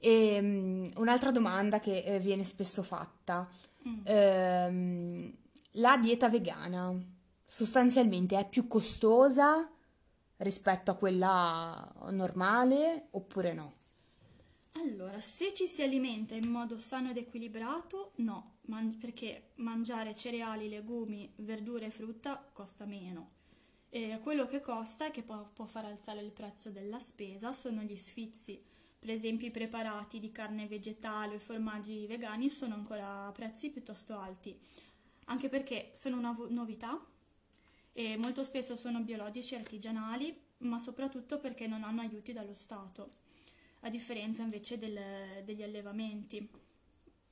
E, 0.00 0.38
um, 0.40 0.90
un'altra 0.96 1.30
domanda 1.30 1.78
che 1.78 2.02
eh, 2.02 2.18
viene 2.18 2.44
spesso 2.44 2.82
fatta. 2.82 3.48
Mm. 3.86 4.00
Ehm, 4.04 5.32
la 5.74 5.96
dieta 5.96 6.28
vegana 6.28 6.92
sostanzialmente 7.46 8.36
è 8.36 8.48
più 8.48 8.66
costosa 8.66 9.70
rispetto 10.38 10.90
a 10.90 10.94
quella 10.94 11.92
normale 12.10 13.08
oppure 13.10 13.52
no? 13.52 13.74
Allora, 14.74 15.20
se 15.20 15.52
ci 15.52 15.66
si 15.66 15.82
alimenta 15.82 16.34
in 16.34 16.48
modo 16.48 16.78
sano 16.78 17.10
ed 17.10 17.16
equilibrato, 17.16 18.12
no, 18.16 18.58
man- 18.66 18.96
perché 18.98 19.50
mangiare 19.56 20.14
cereali, 20.14 20.68
legumi, 20.68 21.30
verdure 21.36 21.86
e 21.86 21.90
frutta 21.90 22.42
costa 22.52 22.84
meno. 22.86 23.38
E 23.90 24.18
quello 24.22 24.46
che 24.46 24.60
costa 24.60 25.08
e 25.08 25.10
che 25.10 25.22
può, 25.22 25.44
può 25.52 25.64
far 25.64 25.84
alzare 25.86 26.20
il 26.20 26.30
prezzo 26.30 26.70
della 26.70 27.00
spesa 27.00 27.52
sono 27.52 27.82
gli 27.82 27.96
sfizi. 27.96 28.62
Per 29.00 29.08
esempio 29.08 29.46
i 29.46 29.50
preparati 29.50 30.20
di 30.20 30.30
carne 30.30 30.66
vegetale 30.66 31.32
o 31.32 31.36
i 31.36 31.40
formaggi 31.40 32.06
vegani 32.06 32.50
sono 32.50 32.74
ancora 32.74 33.26
a 33.26 33.32
prezzi 33.32 33.70
piuttosto 33.70 34.18
alti, 34.18 34.54
anche 35.24 35.48
perché 35.48 35.90
sono 35.94 36.18
una 36.18 36.36
novità 36.50 37.02
e 37.94 38.18
molto 38.18 38.44
spesso 38.44 38.76
sono 38.76 39.00
biologici 39.00 39.54
e 39.54 39.58
artigianali, 39.58 40.38
ma 40.58 40.78
soprattutto 40.78 41.38
perché 41.38 41.66
non 41.66 41.82
hanno 41.82 42.02
aiuti 42.02 42.34
dallo 42.34 42.52
Stato, 42.52 43.08
a 43.80 43.88
differenza 43.88 44.42
invece 44.42 44.76
del, 44.76 45.42
degli 45.44 45.62
allevamenti 45.62 46.46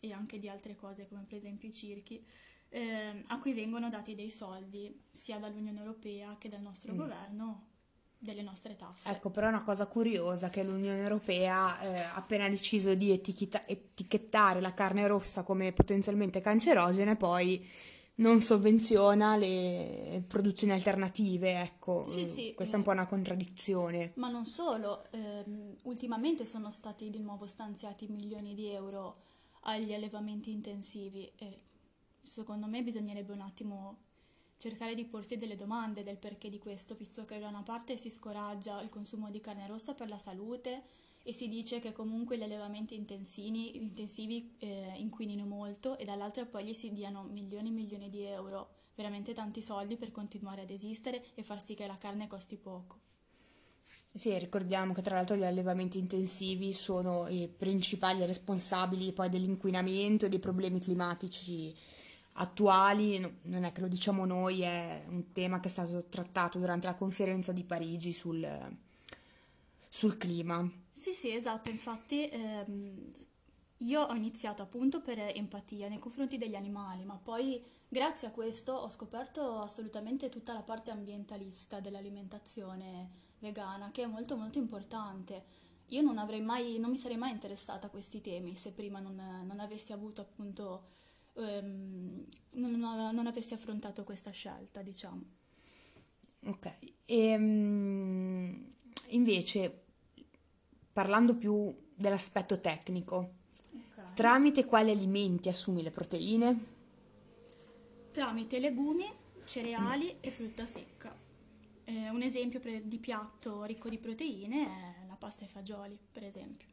e 0.00 0.12
anche 0.12 0.38
di 0.38 0.48
altre 0.48 0.74
cose 0.74 1.06
come 1.06 1.24
per 1.24 1.36
esempio 1.36 1.68
i 1.68 1.74
circhi, 1.74 2.24
eh, 2.70 3.24
a 3.26 3.38
cui 3.38 3.52
vengono 3.52 3.90
dati 3.90 4.14
dei 4.14 4.30
soldi 4.30 5.04
sia 5.10 5.38
dall'Unione 5.38 5.80
Europea 5.80 6.36
che 6.38 6.48
dal 6.48 6.62
nostro 6.62 6.94
mm. 6.94 6.96
governo 6.96 7.67
delle 8.18 8.42
nostre 8.42 8.76
tasse. 8.76 9.10
Ecco, 9.10 9.30
però 9.30 9.46
è 9.46 9.50
una 9.50 9.62
cosa 9.62 9.86
curiosa 9.86 10.50
che 10.50 10.64
l'Unione 10.64 11.00
Europea 11.00 11.80
eh, 11.80 11.98
ha 12.00 12.14
appena 12.16 12.48
deciso 12.48 12.94
di 12.94 13.12
etichetta- 13.12 13.66
etichettare 13.66 14.60
la 14.60 14.74
carne 14.74 15.06
rossa 15.06 15.44
come 15.44 15.72
potenzialmente 15.72 16.40
cancerogena 16.40 17.12
e 17.12 17.16
poi 17.16 17.66
non 18.16 18.40
sovvenziona 18.40 19.36
le 19.36 20.24
produzioni 20.26 20.72
alternative, 20.72 21.60
ecco, 21.60 22.04
sì, 22.08 22.26
sì, 22.26 22.52
questa 22.54 22.74
è 22.74 22.78
un 22.78 22.84
po' 22.84 22.90
una 22.90 23.06
contraddizione. 23.06 24.12
Ma 24.16 24.28
non 24.28 24.44
solo, 24.44 25.06
ehm, 25.10 25.76
ultimamente 25.84 26.44
sono 26.44 26.72
stati 26.72 27.10
di 27.10 27.20
nuovo 27.20 27.46
stanziati 27.46 28.08
milioni 28.08 28.54
di 28.54 28.72
euro 28.72 29.16
agli 29.62 29.92
allevamenti 29.92 30.50
intensivi 30.50 31.30
e 31.36 31.56
secondo 32.20 32.66
me 32.66 32.82
bisognerebbe 32.82 33.32
un 33.32 33.40
attimo 33.40 33.98
cercare 34.58 34.94
di 34.94 35.04
porsi 35.04 35.36
delle 35.36 35.56
domande 35.56 36.02
del 36.02 36.18
perché 36.18 36.50
di 36.50 36.58
questo, 36.58 36.94
visto 36.94 37.24
che 37.24 37.38
da 37.38 37.48
una 37.48 37.62
parte 37.62 37.96
si 37.96 38.10
scoraggia 38.10 38.80
il 38.82 38.90
consumo 38.90 39.30
di 39.30 39.40
carne 39.40 39.66
rossa 39.66 39.94
per 39.94 40.08
la 40.08 40.18
salute 40.18 40.82
e 41.22 41.32
si 41.32 41.48
dice 41.48 41.78
che 41.78 41.92
comunque 41.92 42.36
gli 42.36 42.42
allevamenti 42.42 42.94
intensivi 42.94 44.56
eh, 44.58 44.92
inquinino 44.96 45.44
molto 45.46 45.96
e 45.96 46.04
dall'altra 46.04 46.44
poi 46.44 46.64
gli 46.64 46.72
si 46.72 46.92
diano 46.92 47.22
milioni 47.22 47.68
e 47.68 47.72
milioni 47.72 48.08
di 48.08 48.24
euro, 48.24 48.68
veramente 48.94 49.32
tanti 49.32 49.62
soldi 49.62 49.96
per 49.96 50.10
continuare 50.10 50.62
ad 50.62 50.70
esistere 50.70 51.22
e 51.34 51.42
far 51.42 51.62
sì 51.62 51.74
che 51.74 51.86
la 51.86 51.96
carne 51.96 52.26
costi 52.26 52.56
poco. 52.56 53.06
Sì, 54.10 54.36
ricordiamo 54.38 54.94
che 54.94 55.02
tra 55.02 55.16
l'altro 55.16 55.36
gli 55.36 55.44
allevamenti 55.44 55.98
intensivi 55.98 56.72
sono 56.72 57.28
i 57.28 57.46
principali 57.46 58.24
responsabili 58.24 59.12
poi 59.12 59.28
dell'inquinamento 59.28 60.26
e 60.26 60.28
dei 60.28 60.40
problemi 60.40 60.80
climatici 60.80 61.72
attuali, 62.38 63.40
non 63.42 63.64
è 63.64 63.72
che 63.72 63.80
lo 63.80 63.88
diciamo 63.88 64.24
noi, 64.24 64.62
è 64.62 65.04
un 65.08 65.32
tema 65.32 65.60
che 65.60 65.68
è 65.68 65.70
stato 65.70 66.06
trattato 66.08 66.58
durante 66.58 66.86
la 66.86 66.94
conferenza 66.94 67.52
di 67.52 67.64
Parigi 67.64 68.12
sul, 68.12 68.46
sul 69.88 70.16
clima. 70.16 70.68
Sì, 70.92 71.12
sì, 71.12 71.32
esatto, 71.32 71.68
infatti 71.68 72.28
ehm, 72.28 73.08
io 73.78 74.02
ho 74.02 74.14
iniziato 74.14 74.62
appunto 74.62 75.00
per 75.00 75.18
empatia 75.18 75.88
nei 75.88 75.98
confronti 75.98 76.38
degli 76.38 76.54
animali, 76.54 77.04
ma 77.04 77.16
poi 77.16 77.62
grazie 77.88 78.28
a 78.28 78.32
questo 78.32 78.72
ho 78.72 78.90
scoperto 78.90 79.60
assolutamente 79.60 80.28
tutta 80.28 80.52
la 80.52 80.62
parte 80.62 80.90
ambientalista 80.90 81.80
dell'alimentazione 81.80 83.26
vegana, 83.38 83.90
che 83.90 84.02
è 84.02 84.06
molto 84.06 84.36
molto 84.36 84.58
importante. 84.58 85.66
Io 85.90 86.02
non 86.02 86.16
mai, 86.42 86.78
non 86.78 86.90
mi 86.90 86.98
sarei 86.98 87.16
mai 87.16 87.30
interessata 87.30 87.86
a 87.86 87.90
questi 87.90 88.20
temi 88.20 88.54
se 88.54 88.72
prima 88.72 89.00
non, 89.00 89.14
non 89.46 89.58
avessi 89.58 89.92
avuto 89.92 90.20
appunto 90.20 90.88
ehm, 91.38 92.26
non, 92.52 92.78
non, 92.78 93.26
avessi 93.26 93.54
affrontato 93.54 94.04
questa 94.04 94.30
scelta, 94.30 94.82
diciamo. 94.82 95.22
Ok, 96.46 96.66
e, 97.04 97.16
ehm, 97.16 98.72
invece 99.08 99.84
parlando 100.92 101.36
più 101.36 101.74
dell'aspetto 101.94 102.60
tecnico, 102.60 103.34
okay. 103.92 104.14
tramite 104.14 104.64
quali 104.64 104.90
alimenti 104.90 105.48
assumi 105.48 105.82
le 105.82 105.90
proteine? 105.90 106.76
Tramite 108.10 108.58
legumi, 108.58 109.04
cereali 109.44 110.12
mm. 110.14 110.18
e 110.20 110.30
frutta 110.30 110.66
secca. 110.66 111.14
Eh, 111.84 112.10
un 112.10 112.22
esempio 112.22 112.60
di 112.60 112.98
piatto 112.98 113.64
ricco 113.64 113.88
di 113.88 113.98
proteine 113.98 114.66
è 114.66 115.06
la 115.06 115.16
pasta 115.16 115.44
ai 115.44 115.50
fagioli, 115.50 115.98
per 116.12 116.24
esempio. 116.24 116.66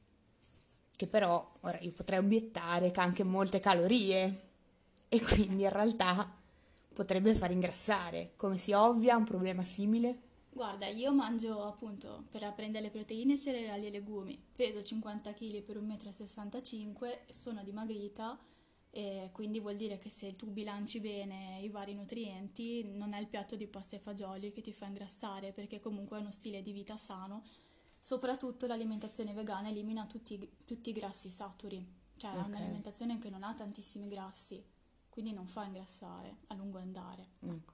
Che 0.95 1.07
però, 1.07 1.53
ora 1.61 1.77
io 1.79 1.91
potrei 1.91 2.19
obiettare 2.19 2.91
che 2.91 2.99
ha 2.99 3.03
anche 3.03 3.23
molte 3.23 3.59
calorie 3.59 4.44
e 5.15 5.23
quindi 5.23 5.63
in 5.63 5.69
realtà 5.69 6.29
potrebbe 6.93 7.35
far 7.35 7.51
ingrassare. 7.51 8.33
Come 8.35 8.57
si 8.57 8.73
ovvia 8.73 9.15
un 9.15 9.23
problema 9.23 9.63
simile? 9.63 10.23
Guarda, 10.49 10.87
io 10.87 11.13
mangio 11.13 11.63
appunto 11.63 12.25
per 12.29 12.51
prendere 12.53 12.85
le 12.85 12.89
proteine 12.89 13.37
cereali 13.37 13.87
e 13.87 13.91
legumi, 13.91 14.41
peso 14.55 14.81
50 14.83 15.33
kg 15.33 15.61
per 15.61 15.77
1,65 15.77 16.87
m, 16.87 17.07
sono 17.29 17.63
dimagrita 17.63 18.39
e 18.89 19.29
quindi 19.33 19.59
vuol 19.59 19.75
dire 19.75 19.97
che 19.97 20.09
se 20.09 20.35
tu 20.37 20.47
bilanci 20.47 21.01
bene 21.01 21.59
i 21.61 21.67
vari 21.67 21.93
nutrienti 21.93 22.83
non 22.93 23.13
è 23.13 23.19
il 23.19 23.27
piatto 23.27 23.57
di 23.57 23.67
pasta 23.67 23.97
e 23.97 23.99
fagioli 23.99 24.53
che 24.53 24.61
ti 24.61 24.71
fa 24.71 24.85
ingrassare 24.85 25.51
perché 25.51 25.81
comunque 25.81 26.17
è 26.17 26.21
uno 26.21 26.31
stile 26.31 26.61
di 26.61 26.71
vita 26.71 26.95
sano. 26.95 27.43
Soprattutto 27.99 28.67
l'alimentazione 28.67 29.33
vegana 29.33 29.67
elimina 29.67 30.05
tutti, 30.05 30.55
tutti 30.65 30.91
i 30.91 30.93
grassi 30.93 31.29
saturi, 31.29 31.85
cioè 32.15 32.31
okay. 32.31 32.43
è 32.43 32.45
un'alimentazione 32.47 33.17
che 33.19 33.29
non 33.29 33.43
ha 33.43 33.53
tantissimi 33.53 34.07
grassi 34.07 34.63
quindi 35.15 35.31
non 35.31 35.47
fa 35.47 35.63
ingrassare 35.63 36.39
a 36.47 36.55
lungo 36.55 36.77
andare. 36.77 37.27
Ecco. 37.39 37.71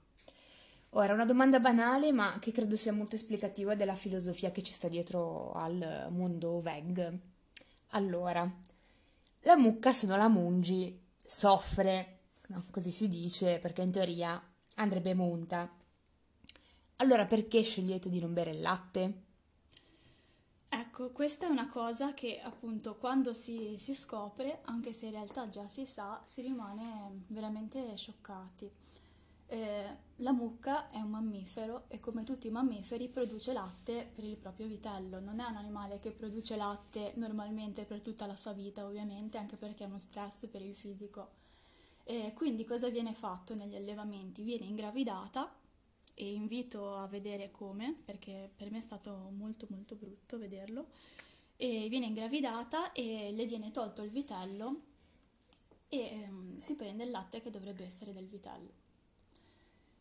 Ora, 0.90 1.12
una 1.12 1.24
domanda 1.24 1.58
banale, 1.58 2.12
ma 2.12 2.38
che 2.38 2.52
credo 2.52 2.76
sia 2.76 2.92
molto 2.92 3.16
esplicativa 3.16 3.74
della 3.74 3.96
filosofia 3.96 4.52
che 4.52 4.62
ci 4.62 4.72
sta 4.72 4.86
dietro 4.86 5.50
al 5.50 6.06
mondo 6.10 6.60
veg. 6.60 7.18
Allora, 7.88 8.48
la 9.40 9.56
mucca 9.56 9.92
se 9.92 10.06
non 10.06 10.18
la 10.18 10.28
mungi 10.28 10.96
soffre, 11.24 12.20
no, 12.46 12.64
così 12.70 12.92
si 12.92 13.08
dice, 13.08 13.58
perché 13.58 13.82
in 13.82 13.90
teoria 13.90 14.40
andrebbe 14.76 15.12
munta. 15.12 15.68
Allora 16.98 17.26
perché 17.26 17.62
scegliete 17.62 18.08
di 18.08 18.20
non 18.20 18.32
bere 18.32 18.52
il 18.52 18.60
latte? 18.60 19.22
Ecco, 21.02 21.10
questa 21.10 21.46
è 21.46 21.50
una 21.50 21.68
cosa 21.68 22.14
che 22.14 22.40
appunto 22.40 22.94
quando 22.94 23.32
si, 23.32 23.74
si, 23.76 23.92
scopre, 23.92 24.60
anche 24.66 24.92
se 24.92 25.06
in 25.06 25.12
realtà 25.12 25.48
già 25.48 25.66
si 25.66 25.84
sa, 25.84 26.22
si 26.24 26.42
rimane 26.42 27.24
veramente 27.26 27.96
scioccati. 27.96 28.70
Eh, 29.46 29.96
la 30.16 30.30
mucca 30.30 30.88
è 30.90 30.98
un 30.98 31.10
mammifero 31.10 31.84
e 31.88 31.98
come 31.98 32.22
tutti 32.22 32.46
i 32.46 32.50
mammiferi 32.50 33.08
produce 33.08 33.52
latte 33.52 34.10
per 34.14 34.22
il 34.22 34.36
proprio 34.36 34.68
vitello. 34.68 35.18
Non 35.18 35.40
è 35.40 35.44
un 35.44 35.56
animale 35.56 35.98
che 35.98 36.12
produce 36.12 36.54
latte 36.54 37.12
normalmente 37.16 37.82
per 37.82 38.00
tutta 38.00 38.26
la 38.26 38.36
sua 38.36 38.52
vita, 38.52 38.84
ovviamente, 38.84 39.38
anche 39.38 39.56
perché 39.56 39.82
è 39.82 39.88
uno 39.88 39.98
stress 39.98 40.46
per 40.46 40.62
il 40.62 40.74
fisico. 40.74 41.30
Eh, 42.04 42.32
quindi 42.32 42.64
cosa 42.64 42.88
viene 42.90 43.12
fatto 43.12 43.56
negli 43.56 43.74
allevamenti? 43.74 44.42
Viene 44.42 44.66
ingravidata 44.66 45.52
e 46.14 46.32
invito 46.32 46.96
a 46.96 47.06
vedere 47.06 47.50
come, 47.50 47.94
perché 48.04 48.50
per 48.54 48.70
me 48.70 48.78
è 48.78 48.82
stato 48.82 49.30
molto 49.36 49.66
molto 49.70 49.94
brutto 49.94 50.38
vederlo, 50.38 50.86
e 51.56 51.88
viene 51.88 52.06
ingravidata 52.06 52.92
e 52.92 53.30
le 53.32 53.46
viene 53.46 53.70
tolto 53.70 54.02
il 54.02 54.10
vitello 54.10 54.80
e 55.88 56.26
um, 56.28 56.58
si 56.58 56.74
prende 56.74 57.04
il 57.04 57.10
latte 57.10 57.40
che 57.40 57.50
dovrebbe 57.50 57.84
essere 57.84 58.12
del 58.12 58.26
vitello. 58.26 58.80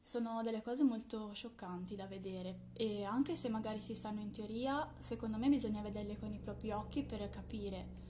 Sono 0.01 0.41
delle 0.41 0.61
cose 0.61 0.83
molto 0.83 1.31
scioccanti 1.33 1.95
da 1.95 2.07
vedere 2.07 2.69
e 2.73 3.03
anche 3.03 3.35
se 3.35 3.49
magari 3.49 3.79
si 3.79 3.93
sanno 3.93 4.21
in 4.21 4.31
teoria, 4.31 4.91
secondo 4.99 5.37
me 5.37 5.49
bisogna 5.49 5.81
vederle 5.81 6.17
con 6.17 6.33
i 6.33 6.39
propri 6.39 6.71
occhi 6.71 7.03
per 7.03 7.29
capire. 7.29 8.09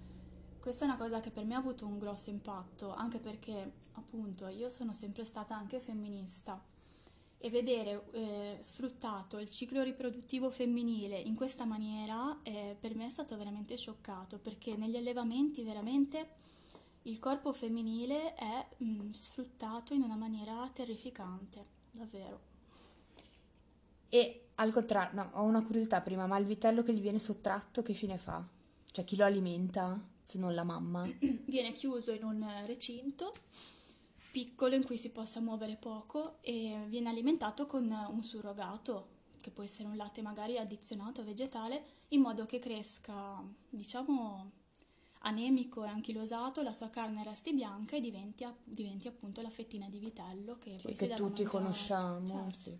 Questa 0.59 0.85
è 0.85 0.87
una 0.87 0.97
cosa 0.97 1.19
che 1.19 1.31
per 1.31 1.43
me 1.43 1.55
ha 1.55 1.57
avuto 1.57 1.85
un 1.85 1.97
grosso 1.97 2.29
impatto, 2.29 2.93
anche 2.93 3.19
perché 3.19 3.73
appunto 3.93 4.47
io 4.47 4.69
sono 4.69 4.93
sempre 4.93 5.25
stata 5.25 5.55
anche 5.55 5.79
femminista 5.79 6.63
e 7.41 7.49
vedere 7.49 8.03
eh, 8.11 8.57
sfruttato 8.59 9.39
il 9.39 9.49
ciclo 9.49 9.81
riproduttivo 9.81 10.51
femminile 10.51 11.17
in 11.17 11.35
questa 11.35 11.65
maniera 11.65 12.37
eh, 12.43 12.77
per 12.79 12.95
me 12.95 13.07
è 13.07 13.09
stato 13.09 13.35
veramente 13.35 13.75
scioccato 13.75 14.37
perché 14.37 14.75
negli 14.75 14.95
allevamenti 14.95 15.63
veramente 15.63 16.29
il 17.03 17.17
corpo 17.17 17.51
femminile 17.51 18.35
è 18.35 18.67
mh, 18.77 18.85
mm, 18.85 19.11
sfruttato 19.11 19.93
in 19.93 20.03
una 20.03 20.15
maniera 20.15 20.69
terrificante, 20.71 21.65
davvero. 21.91 22.49
E 24.07 24.49
al 24.55 24.71
contrario, 24.71 25.23
no, 25.23 25.29
ho 25.33 25.43
una 25.43 25.63
curiosità 25.63 26.01
prima, 26.01 26.27
ma 26.27 26.37
il 26.37 26.45
vitello 26.45 26.83
che 26.83 26.93
gli 26.93 27.01
viene 27.01 27.17
sottratto 27.17 27.81
che 27.81 27.93
fine 27.93 28.17
fa? 28.17 28.45
Cioè 28.91 29.03
chi 29.03 29.15
lo 29.15 29.25
alimenta 29.25 29.99
se 30.21 30.37
non 30.37 30.53
la 30.53 30.63
mamma? 30.63 31.09
viene 31.45 31.73
chiuso 31.73 32.11
in 32.11 32.23
un 32.23 32.45
recinto 32.65 33.33
piccolo 34.31 34.75
in 34.75 34.85
cui 34.85 34.97
si 34.97 35.11
possa 35.11 35.41
muovere 35.41 35.75
poco 35.75 36.37
e 36.41 36.85
viene 36.87 37.09
alimentato 37.09 37.65
con 37.65 37.89
un 37.89 38.23
surrogato, 38.23 39.19
che 39.41 39.51
può 39.51 39.63
essere 39.63 39.87
un 39.87 39.97
latte 39.97 40.21
magari 40.21 40.57
addizionato 40.57 41.23
vegetale, 41.23 41.83
in 42.09 42.21
modo 42.21 42.45
che 42.45 42.59
cresca, 42.59 43.43
diciamo, 43.69 44.51
anemico 45.23 45.83
e 45.83 45.89
anchilosato, 45.89 46.61
la 46.61 46.73
sua 46.73 46.89
carne 46.89 47.23
resti 47.23 47.53
bianca 47.53 47.95
e 47.95 48.01
diventi, 48.01 48.45
diventi 48.63 49.07
appunto 49.07 49.41
la 49.41 49.49
fettina 49.49 49.89
di 49.89 49.99
vitello 49.99 50.57
che, 50.57 50.77
sì, 50.79 50.93
che 50.93 51.13
tutti 51.13 51.43
conosciamo. 51.43 52.25
Certo. 52.25 52.51
Sì. 52.51 52.79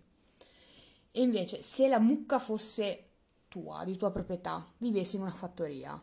E 1.14 1.20
invece, 1.20 1.62
se 1.62 1.88
la 1.88 1.98
mucca 1.98 2.38
fosse 2.38 3.10
tua, 3.48 3.84
di 3.84 3.96
tua 3.96 4.10
proprietà, 4.10 4.66
vivessi 4.78 5.16
in 5.16 5.22
una 5.22 5.30
fattoria, 5.30 6.02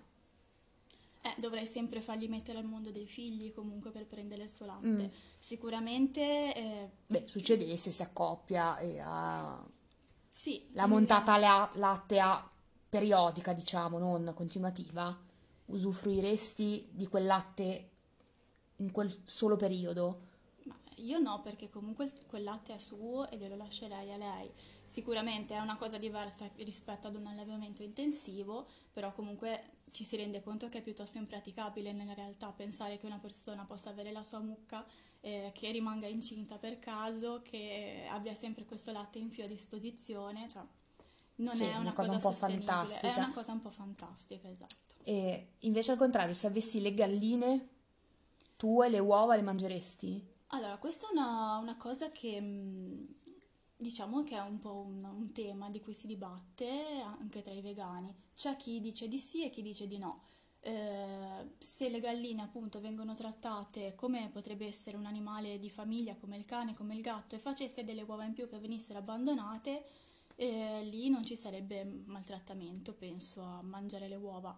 Eh, 1.22 1.36
dovrei 1.38 1.68
sempre 1.68 2.00
fargli 2.00 2.30
mettere 2.30 2.60
al 2.60 2.66
mondo 2.66 2.92
dei 2.92 3.06
figli 3.06 3.52
comunque 3.52 3.92
per 3.92 4.06
prendere 4.06 4.44
il 4.44 4.50
suo 4.50 4.66
latte. 4.66 4.88
Mm. 4.88 5.06
Sicuramente, 5.38 6.56
eh, 6.56 6.90
Beh, 7.08 7.28
succedesse, 7.28 7.92
si 7.92 8.02
accoppia 8.02 8.78
e 8.78 9.00
ha 9.04 9.62
sì. 10.30 10.70
la 10.74 10.88
montata 10.88 11.38
la- 11.38 11.70
lattea 11.74 12.50
periodica, 12.88 13.54
diciamo, 13.54 13.98
non 14.00 14.32
continuativa, 14.34 15.18
usufruiresti 15.66 16.90
di 16.92 17.08
quel 17.08 17.26
latte 17.26 17.90
in 18.78 18.92
quel 18.92 19.14
solo 19.26 19.56
periodo? 19.56 20.28
Ma 20.64 20.76
io 20.96 21.20
no, 21.20 21.42
perché 21.42 21.70
comunque 21.70 22.10
quel 22.28 22.44
latte 22.44 22.74
è 22.74 22.78
suo 22.78 23.30
e 23.30 23.38
glielo 23.38 23.56
lascerei 23.56 24.12
a 24.12 24.18
lei. 24.18 24.52
Sicuramente 24.84 25.54
è 25.54 25.60
una 25.60 25.78
cosa 25.78 25.98
diversa 25.98 26.50
rispetto 26.58 27.08
ad 27.08 27.16
un 27.16 27.28
allevamento 27.28 27.84
intensivo, 27.84 28.68
però 28.92 29.12
comunque 29.12 29.78
ci 29.92 30.04
si 30.04 30.16
rende 30.18 30.42
conto 30.42 30.70
che 30.70 30.80
è 30.80 30.82
piuttosto 30.82 31.18
impraticabile 31.18 31.92
nella 31.94 32.14
realtà 32.14 32.52
pensare 32.52 32.98
che 32.98 33.06
una 33.06 33.20
persona 33.20 33.66
possa 33.66 33.90
avere 33.90 34.12
la 34.12 34.24
sua 34.24 34.40
mucca, 34.40 34.86
eh, 35.22 35.52
che 35.54 35.72
rimanga 35.72 36.08
incinta 36.08 36.58
per 36.58 36.80
caso, 36.80 37.42
che 37.44 38.08
abbia 38.10 38.34
sempre 38.36 38.66
questo 38.66 38.92
latte 38.92 39.20
in 39.20 39.30
più 39.30 39.44
a 39.44 39.48
disposizione, 39.48 40.48
cioè 40.50 40.64
non 41.36 41.56
Sì, 41.56 41.64
è 41.64 41.76
una 41.76 41.78
una 41.78 41.94
cosa 41.94 42.12
cosa 42.12 42.14
un 42.14 42.20
po' 42.22 42.34
sostenibile, 42.34 43.00
è 43.00 43.14
fantastica. 43.14 43.14
una 43.16 43.32
cosa 43.32 43.52
un 43.54 43.60
po' 43.62 43.70
fantastica, 43.70 44.50
esatto. 44.50 44.96
E 45.04 45.54
invece 45.60 45.92
al 45.92 45.98
contrario, 45.98 46.34
se 46.34 46.48
avessi 46.48 46.82
le 46.82 46.94
galline 46.94 47.68
tue, 48.56 48.90
le 48.90 49.00
uova 49.00 49.36
le 49.36 49.42
mangeresti? 49.42 50.26
Allora, 50.52 50.78
questa 50.78 51.08
è 51.08 51.12
una, 51.12 51.58
una 51.58 51.78
cosa 51.78 52.10
che 52.10 52.40
mh, 52.42 53.08
diciamo 53.80 54.24
che 54.24 54.36
è 54.36 54.42
un 54.42 54.60
po' 54.60 54.84
un, 54.86 55.04
un 55.04 55.32
tema 55.32 55.70
di 55.70 55.80
cui 55.80 55.94
si 55.94 56.06
dibatte 56.06 57.02
anche 57.02 57.42
tra 57.42 57.54
i 57.54 57.62
vegani. 57.62 58.14
C'è 58.34 58.58
chi 58.58 58.82
dice 58.82 59.08
di 59.08 59.18
sì 59.18 59.46
e 59.46 59.50
chi 59.50 59.62
dice 59.62 59.88
di 59.88 59.98
no. 59.98 60.24
Eh, 60.62 61.54
se 61.58 61.88
le 61.88 62.02
galline 62.02 62.42
appunto 62.42 62.82
vengono 62.82 63.14
trattate 63.14 63.96
come 63.96 64.30
potrebbe 64.34 64.66
essere 64.68 64.98
un 64.98 65.06
animale 65.06 65.58
di 65.60 65.70
famiglia 65.70 66.18
come 66.18 66.36
il 66.36 66.44
cane, 66.44 66.76
come 66.76 66.94
il 66.94 67.02
gatto 67.02 67.36
e 67.36 67.40
facesse 67.40 67.86
delle 67.86 68.02
uova 68.02 68.26
in 68.26 68.34
più 68.34 68.50
che 68.50 68.60
venissero 68.60 69.00
abbandonate, 69.00 69.86
eh, 70.36 70.84
lì 70.84 71.08
non 71.10 71.24
ci 71.24 71.38
sarebbe 71.38 71.86
maltrattamento, 72.06 72.94
penso, 72.94 73.42
a 73.42 73.62
mangiare 73.62 74.10
le 74.10 74.18
uova. 74.18 74.58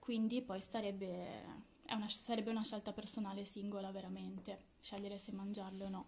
Quindi 0.00 0.42
poi 0.42 0.60
starebbe, 0.60 1.44
una, 1.90 2.08
sarebbe 2.08 2.50
una 2.50 2.64
scelta 2.64 2.92
personale 2.92 3.44
singola 3.44 3.92
veramente, 3.92 4.74
scegliere 4.80 5.18
se 5.18 5.30
mangiarle 5.32 5.84
o 5.84 5.88
no. 5.88 6.06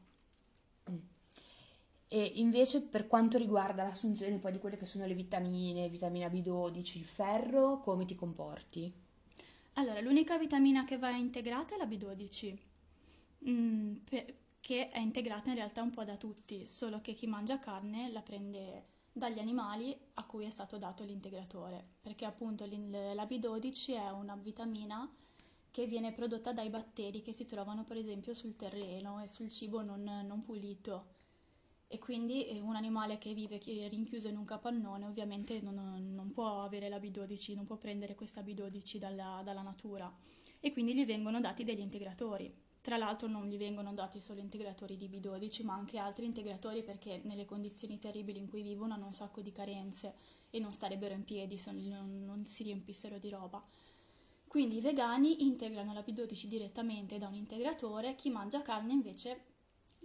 E 2.08 2.32
invece 2.36 2.80
per 2.80 3.06
quanto 3.06 3.36
riguarda 3.36 3.82
l'assunzione 3.82 4.38
poi 4.38 4.52
di 4.52 4.58
quelle 4.58 4.76
che 4.76 4.86
sono 4.86 5.06
le 5.06 5.14
vitamine, 5.14 5.90
vitamina 5.90 6.28
B12, 6.28 6.98
il 6.98 7.04
ferro, 7.04 7.80
come 7.80 8.06
ti 8.06 8.14
comporti? 8.14 8.90
Allora, 9.74 10.00
l'unica 10.00 10.38
vitamina 10.38 10.84
che 10.84 10.96
va 10.96 11.10
integrata 11.10 11.74
è 11.74 11.78
la 11.78 11.86
B12, 11.86 12.58
mm, 13.48 13.96
che 14.60 14.88
è 14.88 14.98
integrata 14.98 15.50
in 15.50 15.56
realtà 15.56 15.82
un 15.82 15.90
po' 15.90 16.02
da 16.02 16.16
tutti, 16.16 16.66
solo 16.66 17.00
che 17.00 17.12
chi 17.12 17.26
mangia 17.26 17.58
carne 17.58 18.10
la 18.10 18.22
prende 18.22 18.96
dagli 19.12 19.38
animali 19.38 19.96
a 20.14 20.24
cui 20.24 20.44
è 20.44 20.50
stato 20.50 20.78
dato 20.78 21.04
l'integratore, 21.04 21.84
perché 22.00 22.24
appunto 22.24 22.64
la 22.66 23.24
B12 23.24 23.94
è 23.94 24.10
una 24.10 24.36
vitamina 24.36 25.08
che 25.70 25.86
viene 25.86 26.12
prodotta 26.12 26.52
dai 26.52 26.70
batteri 26.70 27.20
che 27.20 27.32
si 27.32 27.44
trovano 27.46 27.84
per 27.84 27.96
esempio 27.98 28.34
sul 28.34 28.56
terreno 28.56 29.20
e 29.20 29.28
sul 29.28 29.50
cibo 29.50 29.82
non, 29.82 30.02
non 30.26 30.42
pulito. 30.42 31.16
E 31.90 31.98
quindi 31.98 32.46
eh, 32.46 32.60
un 32.60 32.76
animale 32.76 33.16
che 33.16 33.32
vive 33.32 33.56
chi- 33.56 33.88
rinchiuso 33.88 34.28
in 34.28 34.36
un 34.36 34.44
capannone 34.44 35.06
ovviamente 35.06 35.58
non, 35.62 36.12
non 36.14 36.32
può 36.32 36.60
avere 36.60 36.90
la 36.90 36.98
B12, 36.98 37.54
non 37.54 37.64
può 37.64 37.76
prendere 37.76 38.14
questa 38.14 38.42
B12 38.42 38.98
dalla, 38.98 39.40
dalla 39.42 39.62
natura 39.62 40.12
e 40.60 40.70
quindi 40.70 40.94
gli 40.94 41.06
vengono 41.06 41.40
dati 41.40 41.64
degli 41.64 41.80
integratori. 41.80 42.52
Tra 42.82 42.98
l'altro 42.98 43.26
non 43.26 43.46
gli 43.46 43.56
vengono 43.56 43.92
dati 43.94 44.20
solo 44.20 44.40
integratori 44.40 44.98
di 44.98 45.08
B12 45.08 45.64
ma 45.64 45.74
anche 45.74 45.96
altri 45.96 46.26
integratori 46.26 46.82
perché 46.82 47.22
nelle 47.24 47.46
condizioni 47.46 47.98
terribili 47.98 48.38
in 48.38 48.48
cui 48.48 48.62
vivono 48.62 48.92
hanno 48.92 49.06
un 49.06 49.14
sacco 49.14 49.40
di 49.40 49.50
carenze 49.50 50.14
e 50.50 50.58
non 50.58 50.72
starebbero 50.74 51.14
in 51.14 51.24
piedi 51.24 51.56
se 51.56 51.72
non, 51.72 52.24
non 52.24 52.44
si 52.44 52.64
riempissero 52.64 53.18
di 53.18 53.30
roba. 53.30 53.62
Quindi 54.46 54.76
i 54.76 54.80
vegani 54.80 55.42
integrano 55.42 55.92
la 55.92 56.04
B12 56.06 56.46
direttamente 56.46 57.18
da 57.18 57.28
un 57.28 57.34
integratore, 57.34 58.14
chi 58.14 58.30
mangia 58.30 58.62
carne 58.62 58.92
invece 58.92 59.47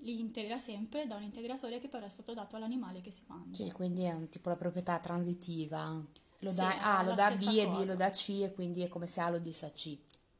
li 0.04 0.20
integra 0.20 0.58
sempre 0.58 1.06
da 1.08 1.16
un 1.16 1.24
integratore 1.24 1.80
che 1.80 1.88
però 1.88 2.06
è 2.06 2.10
stato 2.10 2.34
dato 2.34 2.56
all'animale 2.56 3.02
che 3.02 3.12
si 3.12 3.24
mangia. 3.28 3.63
Sì, 3.63 3.72
quindi 3.72 4.04
è 4.04 4.13
un 4.13 4.30
tipo 4.30 4.50
la 4.50 4.56
proprietà 4.56 5.00
transitiva. 5.00 6.02
Lo 6.39 6.50
Sì, 6.52 6.60
è 6.60 6.78
A, 6.82 7.04
lo 7.04 7.13
dà 7.13 7.32
B 7.32 7.38
stessa 7.38 7.52
e 7.60 7.68
B 7.68 7.72
cosa. 7.72 7.86
lo 7.86 7.96
dà 7.96 8.10
C 8.10 8.30
e 8.44 8.54
quindi 8.54 8.82
è 8.84 8.88
come 8.89 9.08
se 9.08 9.22
A 9.22 9.30
lo 9.30 9.39
disse 9.39 9.66
a 9.66 9.72
C. 9.72 9.98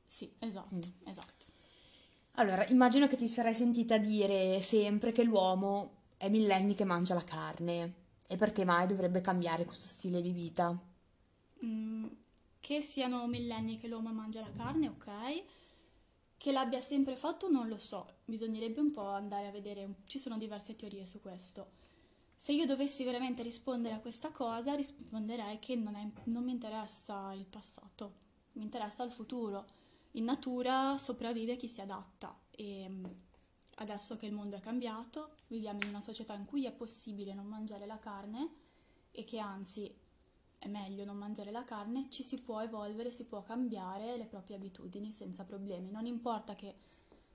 Sì, 0.08 0.32
esatto, 0.39 0.76
Mm. 0.76 0.82
esatto. 1.10 1.45
Allora, 2.36 2.65
immagino 2.67 3.08
che 3.08 3.15
ti 3.15 3.28
sarai 3.28 3.54
sentita 3.54 3.97
dire 3.97 4.60
sempre 4.62 5.12
che 5.12 5.23
l'uomo 5.23 6.02
è 6.17 6.30
millenni 6.30 6.76
che 6.76 6.84
mangia 6.86 7.13
la 7.13 7.23
carne. 7.23 8.02
E 8.28 8.36
perché 8.38 8.65
mai 8.65 8.88
dovrebbe 8.88 9.21
cambiare 9.21 9.65
questo 9.65 9.88
stile 9.88 10.21
di 10.21 10.32
vita? 10.32 10.78
Mm, 11.65 12.06
che 12.60 12.82
siano 12.82 13.26
millenni 13.28 13.78
che 13.78 13.88
l'uomo 13.88 14.12
mangia 14.13 14.41
la 14.41 14.52
carne, 14.56 14.88
ok. 14.89 15.43
Che 16.43 16.51
l'abbia 16.51 16.82
sempre 16.82 17.15
fatto 17.15 17.49
non 17.49 17.69
lo 17.69 17.77
so, 17.77 18.15
bisognerebbe 18.25 18.82
un 18.82 18.91
po' 18.91 19.08
andare 19.08 19.47
a 19.47 19.51
vedere, 19.51 20.01
ci 20.08 20.19
sono 20.19 20.38
diverse 20.38 20.75
teorie 20.75 21.06
su 21.06 21.21
questo. 21.21 21.69
Se 22.36 22.51
io 22.51 22.65
dovessi 22.65 23.06
veramente 23.06 23.41
rispondere 23.43 23.95
a 23.95 24.01
questa 24.01 24.29
cosa, 24.29 24.75
risponderei 24.75 25.58
che 25.60 25.77
non, 25.77 25.95
è- 25.95 26.12
non 26.25 26.43
mi 26.43 26.51
interessa 26.51 27.32
il 27.34 27.45
passato, 27.45 28.15
mi 28.56 28.63
interessa 28.63 29.06
il 29.06 29.12
futuro. 29.12 29.65
In 30.15 30.25
natura 30.25 30.97
sopravvive 30.97 31.56
chi 31.56 31.69
si 31.69 31.79
adatta 31.79 32.38
e 32.51 32.89
mm, 32.89 33.06
adesso 33.75 34.17
che 34.17 34.25
il 34.25 34.34
mondo 34.34 34.58
è 34.58 34.60
cambiato, 34.60 35.36
viviamo 35.47 35.79
in 35.84 35.88
una 35.91 36.01
società 36.01 36.34
in 36.34 36.43
cui 36.43 36.65
è 36.65 36.73
possibile 36.73 37.34
non 37.34 37.45
mangiare 37.45 37.86
la 37.86 37.99
carne 37.99 38.49
e 39.12 39.23
che 39.23 39.39
anzi 39.39 39.89
è 40.63 40.69
meglio 40.69 41.04
non 41.04 41.17
mangiare 41.17 41.52
la 41.52 41.65
carne, 41.65 42.10
ci 42.10 42.23
si 42.23 42.41
può 42.41 42.62
evolvere, 42.62 43.12
si 43.12 43.26
può 43.26 43.41
cambiare 43.41 44.15
le 44.15 44.23
proprie 44.23 44.56
abitudini 44.56 45.12
senza 45.12 45.43
problemi. 45.43 45.91
Non 45.91 46.06
importa 46.06 46.56
che 46.56 46.76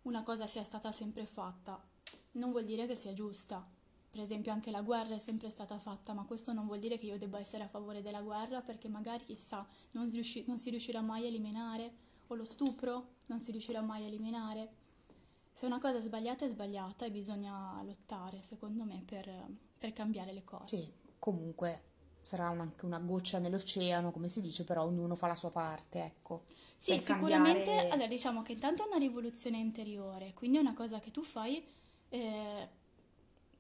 una 0.03 0.23
cosa 0.23 0.47
sia 0.47 0.65
stata 0.65 0.91
sempre 0.93 1.27
fatta, 1.27 1.79
non 2.33 2.53
vuol 2.53 2.65
dire 2.65 2.87
che 2.87 2.95
sia 2.95 3.13
giusta. 3.13 3.63
Per 4.11 4.21
esempio 4.21 4.51
anche 4.51 4.71
la 4.71 4.81
guerra 4.81 5.15
è 5.15 5.19
sempre 5.19 5.51
stata 5.51 5.79
fatta, 5.79 6.15
ma 6.15 6.25
questo 6.25 6.55
non 6.55 6.65
vuol 6.65 6.79
dire 6.79 6.97
che 6.97 7.05
io 7.05 7.19
debba 7.19 7.39
essere 7.39 7.65
a 7.65 7.69
favore 7.69 8.01
della 8.01 8.23
guerra 8.23 8.63
perché 8.63 8.89
magari 8.89 9.25
chissà 9.25 9.67
non, 9.93 10.11
riusci- 10.11 10.45
non 10.47 10.59
si 10.59 10.71
riuscirà 10.71 11.03
mai 11.03 11.25
a 11.25 11.29
eliminare, 11.29 11.93
o 12.29 12.35
lo 12.35 12.45
stupro 12.45 13.17
non 13.27 13.41
si 13.41 13.51
riuscirà 13.51 13.83
mai 13.83 14.05
a 14.05 14.07
eliminare. 14.07 14.73
Se 15.53 15.67
una 15.67 15.79
cosa 15.79 15.99
è 15.99 16.01
sbagliata 16.01 16.47
è 16.47 16.49
sbagliata 16.49 17.05
e 17.05 17.11
bisogna 17.11 17.79
lottare, 17.83 18.41
secondo 18.41 18.85
me, 18.85 19.03
per, 19.05 19.31
per 19.77 19.93
cambiare 19.93 20.33
le 20.33 20.45
cose. 20.45 20.77
Sì, 20.77 20.93
comunque 21.19 21.88
sarà 22.29 22.51
un- 22.51 22.61
anche 22.61 22.85
una 22.85 22.99
goccia 22.99 23.39
nell'oceano, 23.39 24.11
come 24.11 24.29
si 24.29 24.41
dice, 24.43 24.65
però 24.65 24.85
ognuno 24.85 25.17
fa 25.17 25.27
la 25.29 25.35
sua 25.35 25.51
parte, 25.51 26.03
ecco. 26.05 26.45
Sì, 26.77 27.01
sicuramente, 27.01 27.71
cambiare- 27.71 27.89
allora 27.89 28.07
diciamo 28.09 28.43
che 28.43 28.53
intanto 28.53 28.83
è 28.85 28.87
una 28.87 28.99
rivoluzione 28.99 29.59
interiore, 29.59 30.33
quindi 30.35 30.59
è 30.59 30.61
una 30.61 30.75
cosa 30.75 31.01
che 31.01 31.11
tu 31.11 31.23
fai 31.23 31.65
eh, 32.11 32.69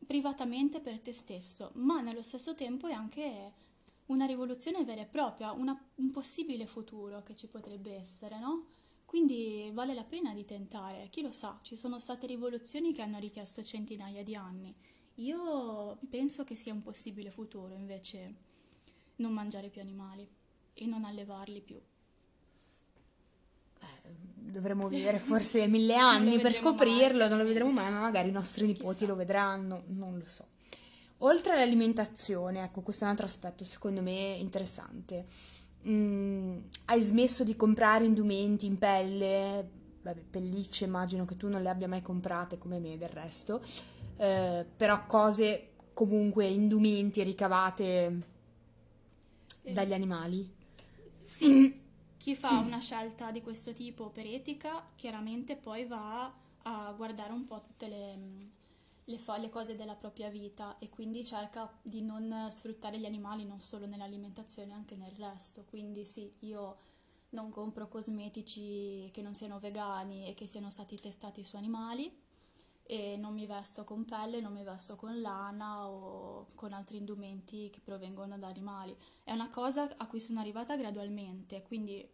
privatamente 0.06 0.80
per 0.80 1.00
te 1.00 1.12
stesso, 1.12 1.70
ma 1.74 2.00
nello 2.00 2.22
stesso 2.22 2.54
tempo 2.54 2.86
è 2.88 2.92
anche 2.92 3.52
una 4.06 4.24
rivoluzione 4.26 4.84
vera 4.84 5.02
e 5.02 5.06
propria, 5.06 5.52
una- 5.52 5.78
un 5.96 6.10
possibile 6.10 6.66
futuro 6.66 7.22
che 7.22 7.34
ci 7.34 7.46
potrebbe 7.46 7.94
essere, 7.94 8.38
no? 8.38 8.66
Quindi 9.04 9.70
vale 9.72 9.94
la 9.94 10.04
pena 10.04 10.32
di 10.34 10.44
tentare, 10.44 11.08
chi 11.10 11.22
lo 11.22 11.32
sa, 11.32 11.58
ci 11.62 11.76
sono 11.76 11.98
state 11.98 12.26
rivoluzioni 12.26 12.92
che 12.92 13.02
hanno 13.02 13.18
richiesto 13.18 13.62
centinaia 13.62 14.22
di 14.22 14.34
anni. 14.34 14.74
Io 15.16 15.98
penso 16.08 16.44
che 16.44 16.54
sia 16.54 16.72
un 16.72 16.82
possibile 16.82 17.30
futuro 17.30 17.74
invece 17.74 18.46
non 19.18 19.32
mangiare 19.32 19.68
più 19.68 19.80
animali 19.80 20.28
e 20.74 20.86
non 20.86 21.04
allevarli 21.04 21.60
più. 21.60 21.80
Dovremmo 24.34 24.88
vivere 24.88 25.18
forse 25.18 25.66
mille 25.68 25.94
anni 25.94 26.38
per 26.38 26.52
scoprirlo, 26.52 27.18
mai. 27.18 27.28
non 27.28 27.38
lo 27.38 27.44
vedremo 27.44 27.70
mai, 27.70 27.90
ma 27.92 28.00
magari 28.00 28.28
i 28.28 28.32
nostri 28.32 28.66
nipoti 28.66 28.98
Chissà. 28.98 29.06
lo 29.06 29.16
vedranno, 29.16 29.84
non 29.88 30.18
lo 30.18 30.26
so. 30.26 30.46
Oltre 31.18 31.52
all'alimentazione, 31.52 32.62
ecco, 32.62 32.80
questo 32.80 33.02
è 33.02 33.06
un 33.06 33.12
altro 33.12 33.26
aspetto 33.26 33.64
secondo 33.64 34.02
me 34.02 34.36
interessante. 34.38 35.26
Mm, 35.86 36.58
hai 36.86 37.00
smesso 37.00 37.44
di 37.44 37.56
comprare 37.56 38.04
indumenti 38.04 38.66
in 38.66 38.78
pelle, 38.78 39.68
vabbè, 40.02 40.20
pellicce 40.30 40.84
immagino 40.84 41.24
che 41.24 41.36
tu 41.36 41.48
non 41.48 41.62
le 41.62 41.68
abbia 41.68 41.88
mai 41.88 42.02
comprate 42.02 42.58
come 42.58 42.78
me 42.78 42.96
del 42.96 43.08
resto, 43.08 43.62
eh, 44.16 44.64
però 44.76 45.06
cose 45.06 45.70
comunque, 45.92 46.46
indumenti 46.46 47.22
ricavate 47.24 48.36
dagli 49.72 49.92
animali. 49.92 50.56
Sì, 51.24 51.80
chi 52.16 52.34
fa 52.34 52.58
una 52.60 52.78
scelta 52.80 53.30
di 53.30 53.42
questo 53.42 53.72
tipo 53.72 54.10
per 54.10 54.26
etica, 54.26 54.88
chiaramente 54.96 55.56
poi 55.56 55.84
va 55.86 56.32
a 56.62 56.92
guardare 56.92 57.32
un 57.32 57.44
po' 57.44 57.60
tutte 57.62 57.88
le, 57.88 58.18
le 59.04 59.18
fa- 59.18 59.38
le 59.38 59.50
cose 59.50 59.74
della 59.76 59.94
propria 59.94 60.28
vita 60.30 60.76
e 60.78 60.88
quindi 60.88 61.24
cerca 61.24 61.70
di 61.82 62.02
non 62.02 62.48
sfruttare 62.50 62.98
gli 62.98 63.06
animali 63.06 63.44
non 63.44 63.60
solo 63.60 63.86
nell'alimentazione, 63.86 64.72
anche 64.72 64.96
nel 64.96 65.12
resto. 65.12 65.64
Quindi 65.68 66.04
sì, 66.04 66.30
io 66.40 66.76
non 67.30 67.50
compro 67.50 67.88
cosmetici 67.88 69.10
che 69.12 69.20
non 69.22 69.34
siano 69.34 69.58
vegani 69.58 70.26
e 70.26 70.34
che 70.34 70.46
siano 70.46 70.70
stati 70.70 70.96
testati 70.96 71.44
su 71.44 71.56
animali 71.56 72.26
e 72.90 73.18
non 73.18 73.34
mi 73.34 73.44
vesto 73.44 73.84
con 73.84 74.06
pelle, 74.06 74.40
non 74.40 74.54
mi 74.54 74.64
vesto 74.64 74.96
con 74.96 75.20
lana 75.20 75.86
o 75.86 76.46
con 76.54 76.72
altri 76.72 76.96
indumenti 76.96 77.68
che 77.68 77.80
provengono 77.84 78.38
da 78.38 78.46
animali. 78.46 78.96
È 79.22 79.30
una 79.30 79.50
cosa 79.50 79.94
a 79.98 80.06
cui 80.06 80.20
sono 80.20 80.40
arrivata 80.40 80.74
gradualmente, 80.74 81.60
quindi 81.60 82.08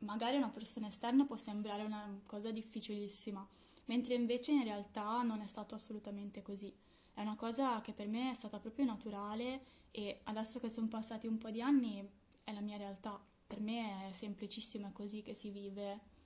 magari 0.00 0.34
a 0.34 0.40
una 0.40 0.50
persona 0.50 0.86
esterna 0.86 1.24
può 1.24 1.36
sembrare 1.36 1.82
una 1.82 2.20
cosa 2.26 2.50
difficilissima, 2.50 3.46
mentre 3.86 4.12
invece 4.12 4.52
in 4.52 4.64
realtà 4.64 5.22
non 5.22 5.40
è 5.40 5.46
stato 5.46 5.74
assolutamente 5.74 6.42
così. 6.42 6.70
È 7.14 7.22
una 7.22 7.34
cosa 7.34 7.80
che 7.80 7.94
per 7.94 8.06
me 8.06 8.30
è 8.30 8.34
stata 8.34 8.58
proprio 8.58 8.84
naturale 8.84 9.62
e 9.90 10.20
adesso 10.24 10.60
che 10.60 10.68
sono 10.68 10.88
passati 10.88 11.26
un 11.26 11.38
po' 11.38 11.48
di 11.48 11.62
anni 11.62 12.06
è 12.44 12.52
la 12.52 12.60
mia 12.60 12.76
realtà. 12.76 13.18
Per 13.46 13.60
me 13.60 14.10
è 14.10 14.12
semplicissimo, 14.12 14.88
è 14.88 14.92
così 14.92 15.22
che 15.22 15.32
si 15.32 15.48
vive 15.48 16.16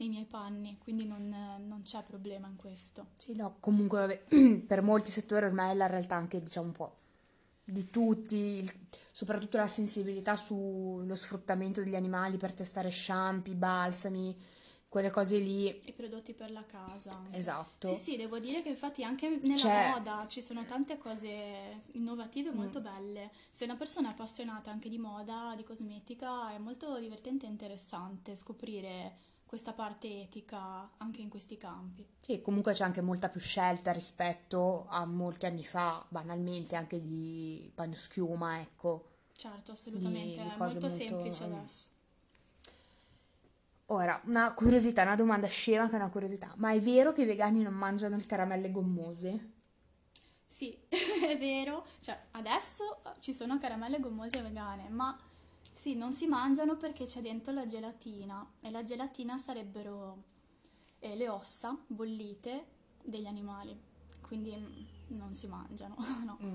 nei 0.00 0.08
miei 0.08 0.24
panni, 0.24 0.78
quindi 0.78 1.04
non, 1.04 1.28
non 1.66 1.82
c'è 1.82 2.02
problema 2.02 2.48
in 2.48 2.56
questo. 2.56 3.08
Sì, 3.16 3.34
no, 3.34 3.56
comunque 3.60 3.98
vabbè, 3.98 4.56
per 4.66 4.82
molti 4.82 5.10
settori 5.10 5.44
ormai 5.44 5.72
è 5.72 5.74
la 5.74 5.86
realtà 5.86 6.16
anche, 6.16 6.42
diciamo, 6.42 6.66
un 6.66 6.72
po' 6.72 6.94
di 7.64 7.88
tutti, 7.90 8.68
soprattutto 9.12 9.58
la 9.58 9.68
sensibilità 9.68 10.36
sullo 10.36 11.14
sfruttamento 11.14 11.82
degli 11.82 11.94
animali 11.94 12.36
per 12.38 12.54
testare 12.54 12.90
shampoo, 12.90 13.54
balsami, 13.54 14.36
quelle 14.88 15.10
cose 15.10 15.38
lì. 15.38 15.66
I 15.84 15.92
prodotti 15.92 16.32
per 16.32 16.50
la 16.50 16.64
casa. 16.64 17.22
Esatto. 17.30 17.94
Sì, 17.94 17.94
sì, 17.94 18.16
devo 18.16 18.40
dire 18.40 18.60
che 18.62 18.70
infatti 18.70 19.04
anche 19.04 19.28
nella 19.42 19.54
C'è- 19.54 19.88
moda 19.90 20.26
ci 20.28 20.42
sono 20.42 20.64
tante 20.64 20.98
cose 20.98 21.82
innovative 21.92 22.50
molto 22.50 22.80
belle. 22.80 23.30
Se 23.52 23.64
una 23.64 23.76
persona 23.76 24.08
è 24.08 24.12
appassionata 24.12 24.70
anche 24.70 24.88
di 24.88 24.98
moda, 24.98 25.52
di 25.56 25.62
cosmetica, 25.62 26.52
è 26.52 26.58
molto 26.58 26.98
divertente 26.98 27.46
e 27.46 27.50
interessante 27.50 28.34
scoprire 28.34 29.28
questa 29.50 29.72
parte 29.72 30.06
etica 30.20 30.88
anche 30.98 31.22
in 31.22 31.28
questi 31.28 31.56
campi. 31.56 32.06
Sì, 32.20 32.40
comunque 32.40 32.72
c'è 32.72 32.84
anche 32.84 33.00
molta 33.00 33.28
più 33.28 33.40
scelta 33.40 33.90
rispetto 33.90 34.86
a 34.88 35.04
molti 35.04 35.46
anni 35.46 35.64
fa, 35.64 36.06
banalmente 36.08 36.76
anche 36.76 37.02
di 37.02 37.68
bagnoschiuma, 37.74 38.60
ecco. 38.60 39.08
Certo, 39.32 39.72
assolutamente, 39.72 40.40
di 40.40 40.48
è 40.50 40.56
cose 40.56 40.78
molto 40.78 40.86
molto, 40.86 41.04
semplice 41.04 41.42
adesso. 41.42 41.88
Ora, 43.86 44.22
una 44.26 44.54
curiosità, 44.54 45.02
una 45.02 45.16
domanda 45.16 45.48
scema 45.48 45.88
che 45.88 45.94
è 45.94 45.96
una 45.96 46.10
curiosità. 46.10 46.54
Ma 46.58 46.70
è 46.70 46.80
vero 46.80 47.12
che 47.12 47.22
i 47.22 47.26
vegani 47.26 47.64
non 47.64 47.74
mangiano 47.74 48.16
le 48.16 48.26
caramelle 48.26 48.70
gommose? 48.70 49.50
Sì, 50.46 50.78
è 51.26 51.36
vero, 51.36 51.84
cioè 51.98 52.16
adesso 52.30 53.00
ci 53.18 53.34
sono 53.34 53.58
caramelle 53.58 53.98
gommose 53.98 54.42
vegane, 54.42 54.88
ma 54.90 55.18
sì, 55.80 55.94
non 55.94 56.12
si 56.12 56.26
mangiano 56.26 56.76
perché 56.76 57.06
c'è 57.06 57.22
dentro 57.22 57.54
la 57.54 57.64
gelatina 57.64 58.46
e 58.60 58.70
la 58.70 58.82
gelatina 58.82 59.38
sarebbero 59.38 60.24
eh, 60.98 61.16
le 61.16 61.28
ossa 61.30 61.74
bollite 61.86 62.66
degli 63.02 63.24
animali, 63.24 63.74
quindi 64.20 64.54
mm, 64.54 65.16
non 65.16 65.32
si 65.32 65.46
mangiano, 65.46 65.96
no. 66.26 66.36
Mm. 66.42 66.54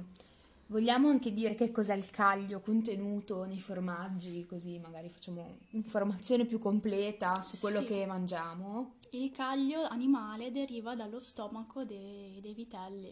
Vogliamo 0.67 1.09
anche 1.09 1.33
dire 1.33 1.55
che 1.55 1.71
cos'è 1.71 1.95
il 1.95 2.09
caglio 2.11 2.59
contenuto 2.59 3.45
nei 3.45 3.59
formaggi, 3.59 4.45
così 4.45 4.77
magari 4.79 5.09
facciamo 5.09 5.57
informazione 5.71 6.45
più 6.45 6.59
completa 6.59 7.33
su 7.41 7.57
quello 7.59 7.81
Sì. 7.81 7.85
che 7.85 8.05
mangiamo. 8.05 8.93
Il 9.11 9.31
caglio 9.31 9.83
animale 9.87 10.51
deriva 10.51 10.95
dallo 10.95 11.19
stomaco 11.19 11.83
dei, 11.83 12.39
dei 12.41 12.53
vitelli. 12.53 13.11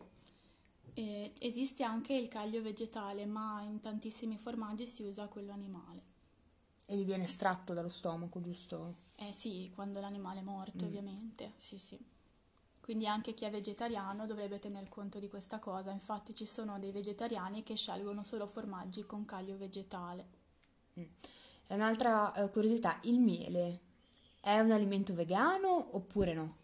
Eh, 0.95 1.34
esiste 1.39 1.84
anche 1.84 2.13
il 2.13 2.27
caglio 2.27 2.62
vegetale, 2.62 3.25
ma 3.25 3.62
in 3.63 3.79
tantissimi 3.79 4.38
formaggi 4.38 4.86
si 4.86 5.03
usa 5.03 5.27
quello 5.27 5.51
animale. 5.51 6.01
E 6.86 6.95
gli 6.95 7.06
viene 7.06 7.23
estratto 7.23 7.73
dallo 7.73 7.89
stomaco, 7.89 8.41
giusto? 8.41 8.95
Eh 9.15 9.32
sì, 9.32 9.71
quando 9.73 9.99
l'animale 9.99 10.39
è 10.39 10.43
morto, 10.43 10.86
ovviamente, 10.86 11.53
sì 11.56 11.77
sì. 11.77 11.97
Quindi 12.82 13.08
anche 13.08 13.34
chi 13.34 13.45
è 13.45 13.49
vegetariano 13.49 14.25
dovrebbe 14.25 14.60
tener 14.60 14.89
conto 14.89 15.17
di 15.17 15.29
questa 15.29 15.58
cosa. 15.60 15.91
Infatti 15.91 16.36
ci 16.36 16.45
sono 16.45 16.77
dei 16.79 16.91
vegetariani 16.91 17.63
che 17.63 17.75
scelgono 17.75 18.23
solo 18.23 18.45
formaggi 18.45 19.06
con 19.06 19.23
caglio 19.23 19.58
vegetale. 19.58 20.25
E 20.93 21.73
un'altra 21.73 22.34
eh, 22.34 22.49
curiosità, 22.49 22.99
il 23.03 23.19
miele 23.19 23.79
è 24.41 24.60
un 24.60 24.71
alimento 24.71 25.13
vegano 25.13 25.95
oppure 25.95 26.34
no? 26.34 26.58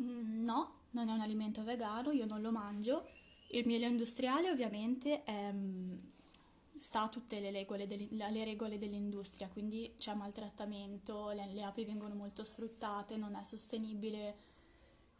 Mm, 0.00 0.44
no, 0.44 0.74
non 0.90 1.08
è 1.08 1.12
un 1.12 1.20
alimento 1.20 1.64
vegano, 1.64 2.12
io 2.12 2.24
non 2.24 2.40
lo 2.40 2.52
mangio. 2.52 3.04
Il 3.50 3.66
miele 3.66 3.86
industriale 3.86 4.50
ovviamente 4.50 5.22
è, 5.24 5.52
mm, 5.52 5.98
sta 6.74 7.02
a 7.02 7.08
tutte 7.08 7.40
le 7.40 7.50
regole, 7.50 7.86
le 7.86 8.44
regole 8.44 8.78
dell'industria, 8.78 9.48
quindi 9.48 9.94
c'è 9.96 10.14
maltrattamento, 10.14 11.30
le, 11.30 11.52
le 11.52 11.62
api 11.62 11.84
vengono 11.84 12.14
molto 12.14 12.44
sfruttate, 12.44 13.16
non 13.16 13.34
è 13.34 13.44
sostenibile. 13.44 14.44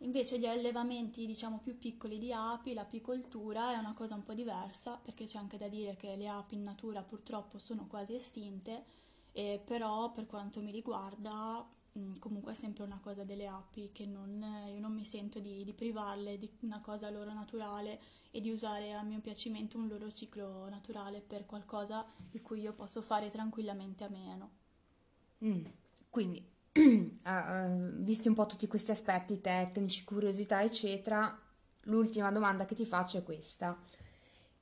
Invece 0.00 0.38
gli 0.38 0.46
allevamenti, 0.46 1.24
diciamo, 1.24 1.58
più 1.58 1.78
piccoli 1.78 2.18
di 2.18 2.32
api, 2.32 2.74
l'apicoltura 2.74 3.72
è 3.72 3.78
una 3.78 3.94
cosa 3.94 4.14
un 4.14 4.22
po' 4.22 4.34
diversa, 4.34 4.98
perché 5.02 5.24
c'è 5.24 5.38
anche 5.38 5.56
da 5.56 5.68
dire 5.68 5.96
che 5.96 6.16
le 6.16 6.28
api 6.28 6.54
in 6.54 6.62
natura 6.62 7.02
purtroppo 7.02 7.58
sono 7.58 7.86
quasi 7.86 8.14
estinte, 8.14 8.84
e 9.32 9.60
però 9.64 10.10
per 10.10 10.26
quanto 10.26 10.60
mi 10.60 10.70
riguarda, 10.70 11.66
mh, 11.96 12.18
comunque 12.18 12.52
è 12.52 12.54
sempre 12.54 12.85
una 12.85 13.00
cosa 13.02 13.24
delle 13.24 13.46
api 13.46 13.90
che 13.92 14.06
non, 14.06 14.44
io 14.72 14.80
non 14.80 14.92
mi 14.92 15.04
sento 15.04 15.40
di, 15.40 15.64
di 15.64 15.72
privarle 15.72 16.37
di 16.37 16.48
una 16.61 16.80
cosa 16.80 17.11
loro 17.11 17.32
naturale 17.32 17.98
e 18.30 18.40
di 18.40 18.50
usare 18.50 18.92
a 18.92 19.02
mio 19.02 19.20
piacimento 19.20 19.78
un 19.78 19.88
loro 19.88 20.11
ciclo 20.12 20.68
naturale 20.68 21.20
per 21.20 21.46
qualcosa 21.46 22.04
di 22.30 22.40
cui 22.42 22.61
io 22.61 22.74
posso 22.74 23.00
fare 23.00 23.30
tranquillamente 23.30 24.04
a 24.04 24.09
meno. 24.11 24.50
Mm. 25.44 25.64
Quindi, 26.11 26.46
eh, 26.72 27.90
visti 27.96 28.28
un 28.28 28.35
po' 28.35 28.46
tutti 28.46 28.66
questi 28.66 28.90
aspetti 28.90 29.40
tecnici, 29.40 30.04
curiosità, 30.04 30.62
eccetera, 30.62 31.38
l'ultima 31.82 32.30
domanda 32.30 32.66
che 32.66 32.74
ti 32.74 32.85
faccio 32.85 33.18
è 33.18 33.22
questa. 33.22 33.78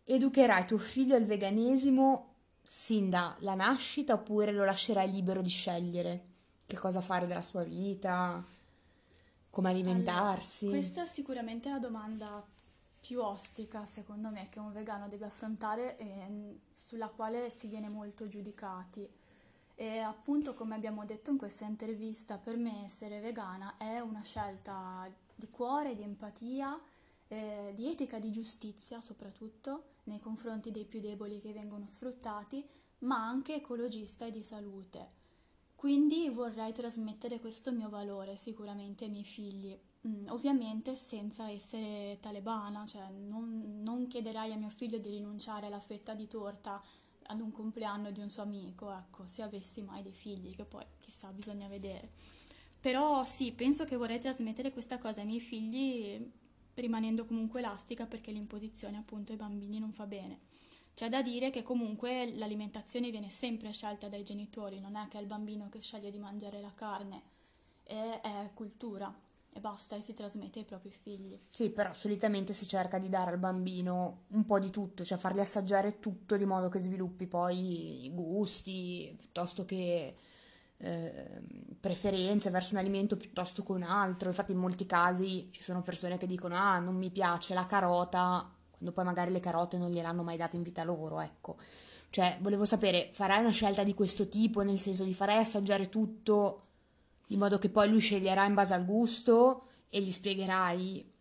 Educherai 0.04 0.66
tuo 0.66 0.78
figlio 0.78 1.16
al 1.16 1.24
veganesimo 1.24 2.32
sin 2.62 3.10
dalla 3.10 3.54
nascita 3.54 4.14
oppure 4.14 4.52
lo 4.52 4.64
lascerai 4.64 5.10
libero 5.10 5.42
di 5.42 5.48
scegliere 5.48 6.32
che 6.66 6.76
cosa 6.76 7.00
fare 7.00 7.26
della 7.26 7.42
sua 7.42 7.62
vita, 7.62 8.42
come 9.50 9.70
alimentarsi? 9.70 10.66
Allora, 10.66 10.80
questa 10.80 11.06
sicuramente 11.06 11.68
è 11.68 11.72
la 11.72 11.78
domanda 11.78 12.44
più 13.00 13.20
ostica, 13.20 13.84
secondo 13.84 14.30
me, 14.30 14.48
che 14.48 14.58
un 14.58 14.72
vegano 14.72 15.08
deve 15.08 15.26
affrontare 15.26 15.96
e 15.98 16.58
sulla 16.72 17.08
quale 17.08 17.50
si 17.50 17.68
viene 17.68 17.88
molto 17.88 18.26
giudicati. 18.26 19.06
E 19.76 19.98
appunto, 19.98 20.54
come 20.54 20.74
abbiamo 20.74 21.04
detto 21.04 21.30
in 21.30 21.36
questa 21.36 21.66
intervista, 21.66 22.38
per 22.38 22.56
me 22.56 22.84
essere 22.84 23.20
vegana 23.20 23.76
è 23.76 24.00
una 24.00 24.22
scelta 24.22 25.10
di 25.34 25.50
cuore, 25.50 25.94
di 25.94 26.02
empatia, 26.02 26.80
eh, 27.28 27.72
di 27.74 27.90
etica, 27.90 28.18
di 28.18 28.30
giustizia 28.30 29.00
soprattutto 29.00 29.92
nei 30.04 30.20
confronti 30.20 30.70
dei 30.70 30.84
più 30.84 31.00
deboli 31.00 31.40
che 31.40 31.52
vengono 31.52 31.86
sfruttati, 31.86 32.64
ma 33.00 33.16
anche 33.16 33.56
ecologista 33.56 34.24
e 34.24 34.30
di 34.30 34.42
salute. 34.42 35.22
Quindi 35.84 36.30
vorrei 36.30 36.72
trasmettere 36.72 37.40
questo 37.40 37.70
mio 37.70 37.90
valore 37.90 38.36
sicuramente 38.36 39.04
ai 39.04 39.10
miei 39.10 39.22
figli. 39.22 39.78
Mm, 40.08 40.28
ovviamente 40.28 40.96
senza 40.96 41.50
essere 41.50 42.16
talebana, 42.22 42.86
cioè 42.86 43.10
non, 43.10 43.82
non 43.84 44.06
chiederei 44.06 44.50
a 44.54 44.56
mio 44.56 44.70
figlio 44.70 44.96
di 44.96 45.10
rinunciare 45.10 45.66
alla 45.66 45.80
fetta 45.80 46.14
di 46.14 46.26
torta 46.26 46.82
ad 47.24 47.38
un 47.38 47.50
compleanno 47.50 48.10
di 48.12 48.20
un 48.20 48.30
suo 48.30 48.40
amico, 48.44 48.90
ecco, 48.90 49.26
se 49.26 49.42
avessi 49.42 49.82
mai 49.82 50.02
dei 50.02 50.14
figli, 50.14 50.56
che 50.56 50.64
poi 50.64 50.86
chissà, 51.00 51.30
bisogna 51.32 51.68
vedere. 51.68 52.12
Però 52.80 53.22
sì, 53.26 53.52
penso 53.52 53.84
che 53.84 53.96
vorrei 53.96 54.20
trasmettere 54.20 54.72
questa 54.72 54.96
cosa 54.96 55.20
ai 55.20 55.26
miei 55.26 55.40
figli 55.40 56.32
rimanendo 56.76 57.26
comunque 57.26 57.60
elastica 57.60 58.06
perché 58.06 58.30
l'imposizione 58.30 58.96
appunto 58.96 59.32
ai 59.32 59.38
bambini 59.38 59.78
non 59.78 59.92
fa 59.92 60.06
bene. 60.06 60.40
C'è 60.94 61.08
da 61.08 61.22
dire 61.22 61.50
che 61.50 61.64
comunque 61.64 62.32
l'alimentazione 62.36 63.10
viene 63.10 63.28
sempre 63.28 63.72
scelta 63.72 64.08
dai 64.08 64.22
genitori, 64.22 64.78
non 64.78 64.94
è 64.94 65.08
che 65.08 65.18
è 65.18 65.20
il 65.20 65.26
bambino 65.26 65.68
che 65.68 65.80
sceglie 65.80 66.10
di 66.10 66.18
mangiare 66.18 66.60
la 66.60 66.72
carne, 66.72 67.22
è, 67.82 68.20
è 68.22 68.50
cultura 68.54 69.12
e 69.52 69.60
basta 69.60 69.96
e 69.96 70.00
si 70.00 70.14
trasmette 70.14 70.60
ai 70.60 70.64
propri 70.64 70.90
figli. 70.90 71.36
Sì, 71.50 71.70
però 71.70 71.92
solitamente 71.94 72.52
si 72.52 72.66
cerca 72.66 72.98
di 72.98 73.08
dare 73.08 73.32
al 73.32 73.38
bambino 73.38 74.24
un 74.28 74.44
po' 74.44 74.60
di 74.60 74.70
tutto, 74.70 75.04
cioè 75.04 75.18
fargli 75.18 75.40
assaggiare 75.40 75.98
tutto 75.98 76.36
di 76.36 76.44
modo 76.44 76.68
che 76.68 76.78
sviluppi 76.78 77.26
poi 77.26 78.06
i 78.06 78.10
gusti 78.10 79.14
piuttosto 79.16 79.64
che 79.64 80.14
eh, 80.76 81.42
preferenze 81.78 82.50
verso 82.50 82.74
un 82.74 82.80
alimento 82.80 83.16
piuttosto 83.16 83.62
che 83.62 83.72
un 83.72 83.82
altro. 83.82 84.28
Infatti 84.28 84.52
in 84.52 84.58
molti 84.58 84.86
casi 84.86 85.48
ci 85.50 85.62
sono 85.62 85.82
persone 85.82 86.18
che 86.18 86.26
dicono 86.26 86.56
ah, 86.56 86.78
non 86.78 86.96
mi 86.96 87.10
piace 87.10 87.54
la 87.54 87.66
carota, 87.66 88.53
quando 88.84 88.92
poi 88.92 89.04
magari 89.04 89.32
le 89.32 89.40
carote 89.40 89.78
non 89.78 89.90
gliel'hanno 89.90 90.22
mai 90.22 90.36
date 90.36 90.56
in 90.56 90.62
vita 90.62 90.84
loro, 90.84 91.20
ecco. 91.20 91.56
Cioè, 92.10 92.38
volevo 92.40 92.64
sapere, 92.64 93.10
farai 93.12 93.40
una 93.40 93.50
scelta 93.50 93.82
di 93.82 93.94
questo 93.94 94.28
tipo, 94.28 94.62
nel 94.62 94.78
senso 94.78 95.04
di 95.04 95.14
farai 95.14 95.38
assaggiare 95.38 95.88
tutto 95.88 96.60
in 97.28 97.38
modo 97.38 97.58
che 97.58 97.70
poi 97.70 97.88
lui 97.88 98.00
sceglierà 98.00 98.44
in 98.44 98.54
base 98.54 98.74
al 98.74 98.84
gusto 98.84 99.68
e 99.88 100.00
gli 100.00 100.10
spiegherai 100.10 101.12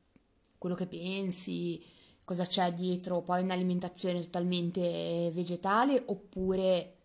quello 0.57 0.75
che 0.75 0.87
pensi, 0.87 1.81
cosa 2.25 2.45
c'è 2.45 2.73
dietro 2.73 3.21
poi 3.21 3.41
un'alimentazione 3.43 4.21
totalmente 4.21 5.31
vegetale 5.33 6.03
oppure 6.05 6.97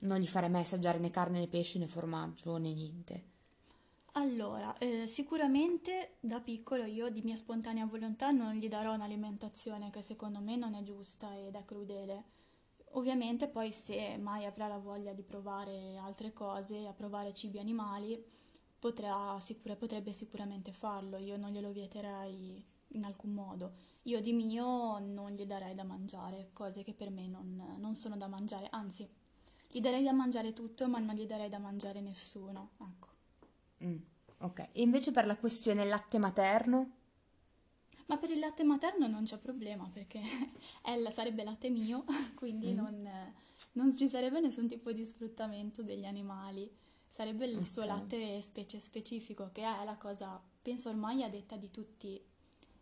non 0.00 0.18
gli 0.18 0.26
farei 0.26 0.50
mai 0.50 0.62
assaggiare 0.62 0.98
né 0.98 1.10
carne 1.10 1.38
né 1.38 1.48
pesce 1.48 1.78
né 1.78 1.86
formaggio 1.86 2.56
né 2.56 2.72
niente. 2.72 3.29
Allora, 4.14 4.76
eh, 4.78 5.06
sicuramente 5.06 6.16
da 6.20 6.40
piccolo 6.40 6.84
io 6.84 7.10
di 7.10 7.22
mia 7.22 7.36
spontanea 7.36 7.86
volontà 7.86 8.30
non 8.30 8.54
gli 8.54 8.68
darò 8.68 8.92
un'alimentazione 8.94 9.90
che 9.90 10.02
secondo 10.02 10.40
me 10.40 10.56
non 10.56 10.74
è 10.74 10.82
giusta 10.82 11.36
ed 11.36 11.54
è 11.54 11.64
crudele. 11.64 12.24
Ovviamente 12.94 13.46
poi 13.46 13.70
se 13.70 14.16
mai 14.18 14.44
avrà 14.46 14.66
la 14.66 14.78
voglia 14.78 15.12
di 15.12 15.22
provare 15.22 15.96
altre 15.98 16.32
cose, 16.32 16.86
a 16.88 16.92
provare 16.92 17.32
cibi 17.34 17.60
animali, 17.60 18.20
potrà 18.80 19.38
sicura- 19.38 19.76
potrebbe 19.76 20.12
sicuramente 20.12 20.72
farlo, 20.72 21.16
io 21.16 21.36
non 21.36 21.50
glielo 21.52 21.70
vieterei 21.70 22.64
in 22.88 23.04
alcun 23.04 23.32
modo. 23.32 23.74
Io 24.04 24.20
di 24.20 24.32
mio 24.32 24.98
non 24.98 25.32
gli 25.32 25.44
darei 25.46 25.74
da 25.76 25.84
mangiare, 25.84 26.50
cose 26.52 26.82
che 26.82 26.94
per 26.94 27.10
me 27.10 27.28
non, 27.28 27.76
non 27.78 27.94
sono 27.94 28.16
da 28.16 28.26
mangiare, 28.26 28.66
anzi, 28.70 29.08
gli 29.68 29.80
darei 29.80 30.02
da 30.02 30.12
mangiare 30.12 30.52
tutto, 30.52 30.88
ma 30.88 30.98
non 30.98 31.14
gli 31.14 31.26
darei 31.26 31.48
da 31.48 31.58
mangiare 31.58 32.00
nessuno, 32.00 32.70
ecco. 32.80 33.19
Mm, 33.84 33.96
ok, 34.38 34.68
e 34.72 34.80
invece 34.82 35.10
per 35.12 35.26
la 35.26 35.36
questione 35.36 35.84
latte 35.84 36.18
materno? 36.18 36.90
Ma 38.06 38.16
per 38.18 38.30
il 38.30 38.38
latte 38.40 38.64
materno 38.64 39.06
non 39.06 39.24
c'è 39.24 39.38
problema 39.38 39.88
perché 39.92 40.20
è, 40.82 41.10
sarebbe 41.10 41.44
latte 41.44 41.70
mio, 41.70 42.04
quindi 42.34 42.72
Mm, 42.72 42.74
non, 42.74 43.08
non 43.72 43.96
ci 43.96 44.08
sarebbe 44.08 44.40
nessun 44.40 44.66
tipo 44.68 44.92
di 44.92 45.04
sfruttamento 45.04 45.82
degli 45.82 46.04
animali. 46.04 46.70
Sarebbe 47.08 47.46
il 47.46 47.64
suo 47.64 47.84
ok. 47.84 47.86
latte 47.86 48.40
specie 48.40 48.78
specifico, 48.78 49.50
che 49.52 49.62
è 49.62 49.84
la 49.84 49.96
cosa, 49.96 50.40
penso 50.62 50.88
ormai 50.90 51.22
a 51.24 51.28
detta 51.28 51.56
di 51.56 51.70
tutti, 51.70 52.20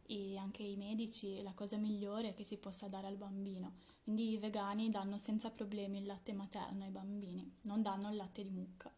e 0.06 0.36
anche 0.36 0.62
i 0.62 0.76
medici, 0.76 1.40
la 1.42 1.52
cosa 1.54 1.76
migliore 1.78 2.34
che 2.34 2.44
si 2.44 2.56
possa 2.58 2.88
dare 2.88 3.06
al 3.06 3.16
bambino. 3.16 3.74
Quindi 4.02 4.32
i 4.32 4.38
vegani 4.38 4.90
danno 4.90 5.16
senza 5.18 5.50
problemi 5.50 5.98
il 5.98 6.06
latte 6.06 6.32
materno 6.34 6.84
ai 6.84 6.90
bambini, 6.90 7.50
non 7.62 7.82
danno 7.82 8.10
il 8.10 8.16
latte 8.16 8.42
di 8.42 8.50
mucca. 8.50 8.92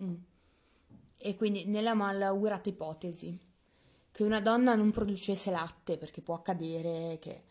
Mm. 0.00 0.16
E 1.26 1.36
quindi 1.36 1.64
nella 1.64 1.94
malaugurata 1.94 2.68
ipotesi 2.68 3.40
che 4.12 4.22
una 4.24 4.42
donna 4.42 4.74
non 4.74 4.90
producesse 4.90 5.50
latte, 5.50 5.96
perché 5.96 6.20
può 6.20 6.34
accadere 6.34 7.16
che 7.18 7.42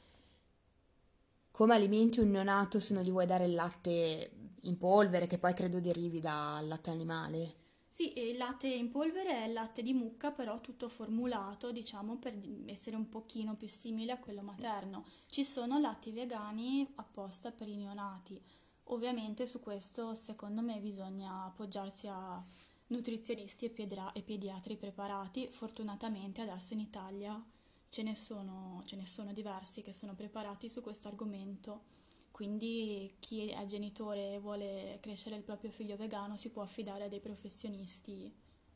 come 1.49 1.73
alimenti 1.73 2.19
un 2.19 2.29
neonato 2.29 2.79
se 2.79 2.93
non 2.93 3.01
gli 3.01 3.09
vuoi 3.09 3.25
dare 3.25 3.45
il 3.45 3.55
latte 3.55 4.31
in 4.62 4.77
polvere, 4.77 5.25
che 5.25 5.39
poi 5.39 5.55
credo 5.55 5.79
derivi 5.79 6.19
dal 6.19 6.67
latte 6.67 6.91
animale. 6.91 7.53
Sì, 7.89 8.13
il 8.19 8.38
latte 8.38 8.67
in 8.67 8.89
polvere 8.89 9.43
è 9.43 9.47
il 9.47 9.53
latte 9.53 9.81
di 9.81 9.93
mucca, 9.93 10.29
però 10.29 10.62
tutto 10.62 10.88
formulato, 10.88 11.71
diciamo, 11.71 12.17
per 12.17 12.39
essere 12.67 12.95
un 12.95 13.09
pochino 13.09 13.55
più 13.55 13.67
simile 13.67 14.12
a 14.12 14.19
quello 14.19 14.43
materno. 14.43 15.03
Ci 15.25 15.43
sono 15.43 15.79
latti 15.79 16.12
vegani 16.12 16.88
apposta 16.97 17.49
per 17.49 17.67
i 17.67 17.75
neonati. 17.75 18.39
Ovviamente 18.86 19.47
su 19.47 19.59
questo, 19.59 20.13
secondo 20.13 20.62
me, 20.62 20.79
bisogna 20.79 21.45
appoggiarsi 21.45 22.07
a 22.07 22.39
nutrizionisti 22.87 23.65
e, 23.65 23.69
pedra- 23.69 24.11
e 24.11 24.21
pediatri 24.21 24.75
preparati. 24.77 25.47
Fortunatamente 25.49 26.41
adesso 26.41 26.73
in 26.73 26.79
Italia 26.79 27.43
ce 27.89 28.01
ne 28.03 28.15
sono, 28.15 28.81
ce 28.85 28.95
ne 28.95 29.05
sono 29.05 29.33
diversi 29.33 29.81
che 29.81 29.93
sono 29.93 30.15
preparati 30.15 30.69
su 30.69 30.81
questo 30.81 31.07
argomento. 31.07 31.91
Quindi 32.31 33.15
chi 33.19 33.49
è 33.49 33.65
genitore 33.65 34.33
e 34.33 34.39
vuole 34.39 34.97
crescere 35.01 35.35
il 35.35 35.43
proprio 35.43 35.69
figlio 35.69 35.95
vegano 35.95 36.35
si 36.35 36.49
può 36.49 36.63
affidare 36.63 37.03
a 37.03 37.07
dei 37.07 37.19
professionisti 37.19 38.33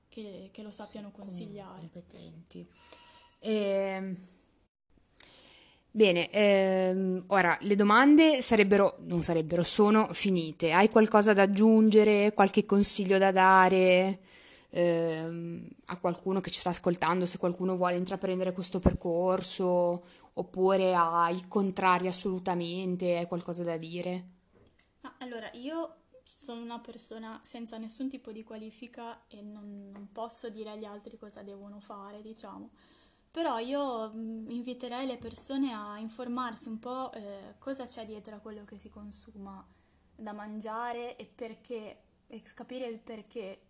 che, 0.07 0.49
che 0.51 0.61
lo 0.61 0.71
sappiano 0.71 1.11
consigliare. 1.11 1.79
competenti. 1.79 2.67
Ehm, 3.39 4.15
Bene, 5.97 6.29
ehm, 6.29 7.23
ora 7.29 7.57
le 7.61 7.73
domande 7.73 8.43
sarebbero, 8.43 8.97
non 9.07 9.23
sarebbero, 9.23 9.63
sono 9.63 10.13
finite. 10.13 10.71
Hai 10.71 10.89
qualcosa 10.89 11.33
da 11.33 11.41
aggiungere, 11.41 12.33
qualche 12.33 12.67
consiglio 12.67 13.17
da 13.17 13.31
dare 13.31 14.19
ehm, 14.69 15.67
a 15.85 15.97
qualcuno 15.97 16.39
che 16.39 16.51
ci 16.51 16.59
sta 16.59 16.69
ascoltando, 16.69 17.25
se 17.25 17.39
qualcuno 17.39 17.75
vuole 17.75 17.95
intraprendere 17.95 18.53
questo 18.53 18.77
percorso, 18.77 20.03
oppure 20.33 20.93
ai 20.93 21.47
contrari 21.47 22.07
assolutamente, 22.07 23.17
hai 23.17 23.25
qualcosa 23.25 23.63
da 23.63 23.77
dire? 23.77 24.25
Allora, 25.17 25.49
io 25.53 25.95
sono 26.23 26.61
una 26.61 26.79
persona 26.79 27.41
senza 27.43 27.79
nessun 27.79 28.07
tipo 28.07 28.31
di 28.31 28.43
qualifica 28.43 29.25
e 29.27 29.41
non, 29.41 29.89
non 29.91 30.09
posso 30.11 30.49
dire 30.49 30.69
agli 30.69 30.85
altri 30.85 31.17
cosa 31.17 31.41
devono 31.41 31.79
fare, 31.79 32.21
diciamo. 32.21 32.69
Però 33.37 33.59
io 33.59 34.13
inviterei 34.47 35.05
le 35.05 35.17
persone 35.17 35.71
a 35.71 35.99
informarsi 35.99 36.69
un 36.69 36.79
po' 36.79 37.11
eh, 37.11 37.53
cosa 37.59 37.85
c'è 37.85 38.03
dietro 38.03 38.35
a 38.35 38.39
quello 38.39 38.65
che 38.65 38.79
si 38.79 38.89
consuma 38.89 39.63
da 40.15 40.33
mangiare 40.33 41.15
e 41.17 41.27
perché, 41.27 41.99
e 42.25 42.41
capire 42.55 42.87
il 42.87 42.97
perché 42.97 43.61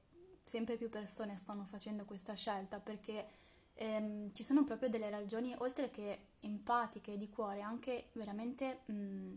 sempre 0.42 0.78
più 0.78 0.88
persone 0.88 1.36
stanno 1.36 1.66
facendo 1.66 2.06
questa 2.06 2.34
scelta, 2.34 2.80
perché 2.80 3.28
ehm, 3.74 4.32
ci 4.32 4.42
sono 4.42 4.64
proprio 4.64 4.88
delle 4.88 5.10
ragioni, 5.10 5.54
oltre 5.58 5.90
che 5.90 6.28
empatiche, 6.40 7.18
di 7.18 7.28
cuore, 7.30 7.60
anche 7.60 8.08
veramente 8.14 8.84
mh, 8.86 9.34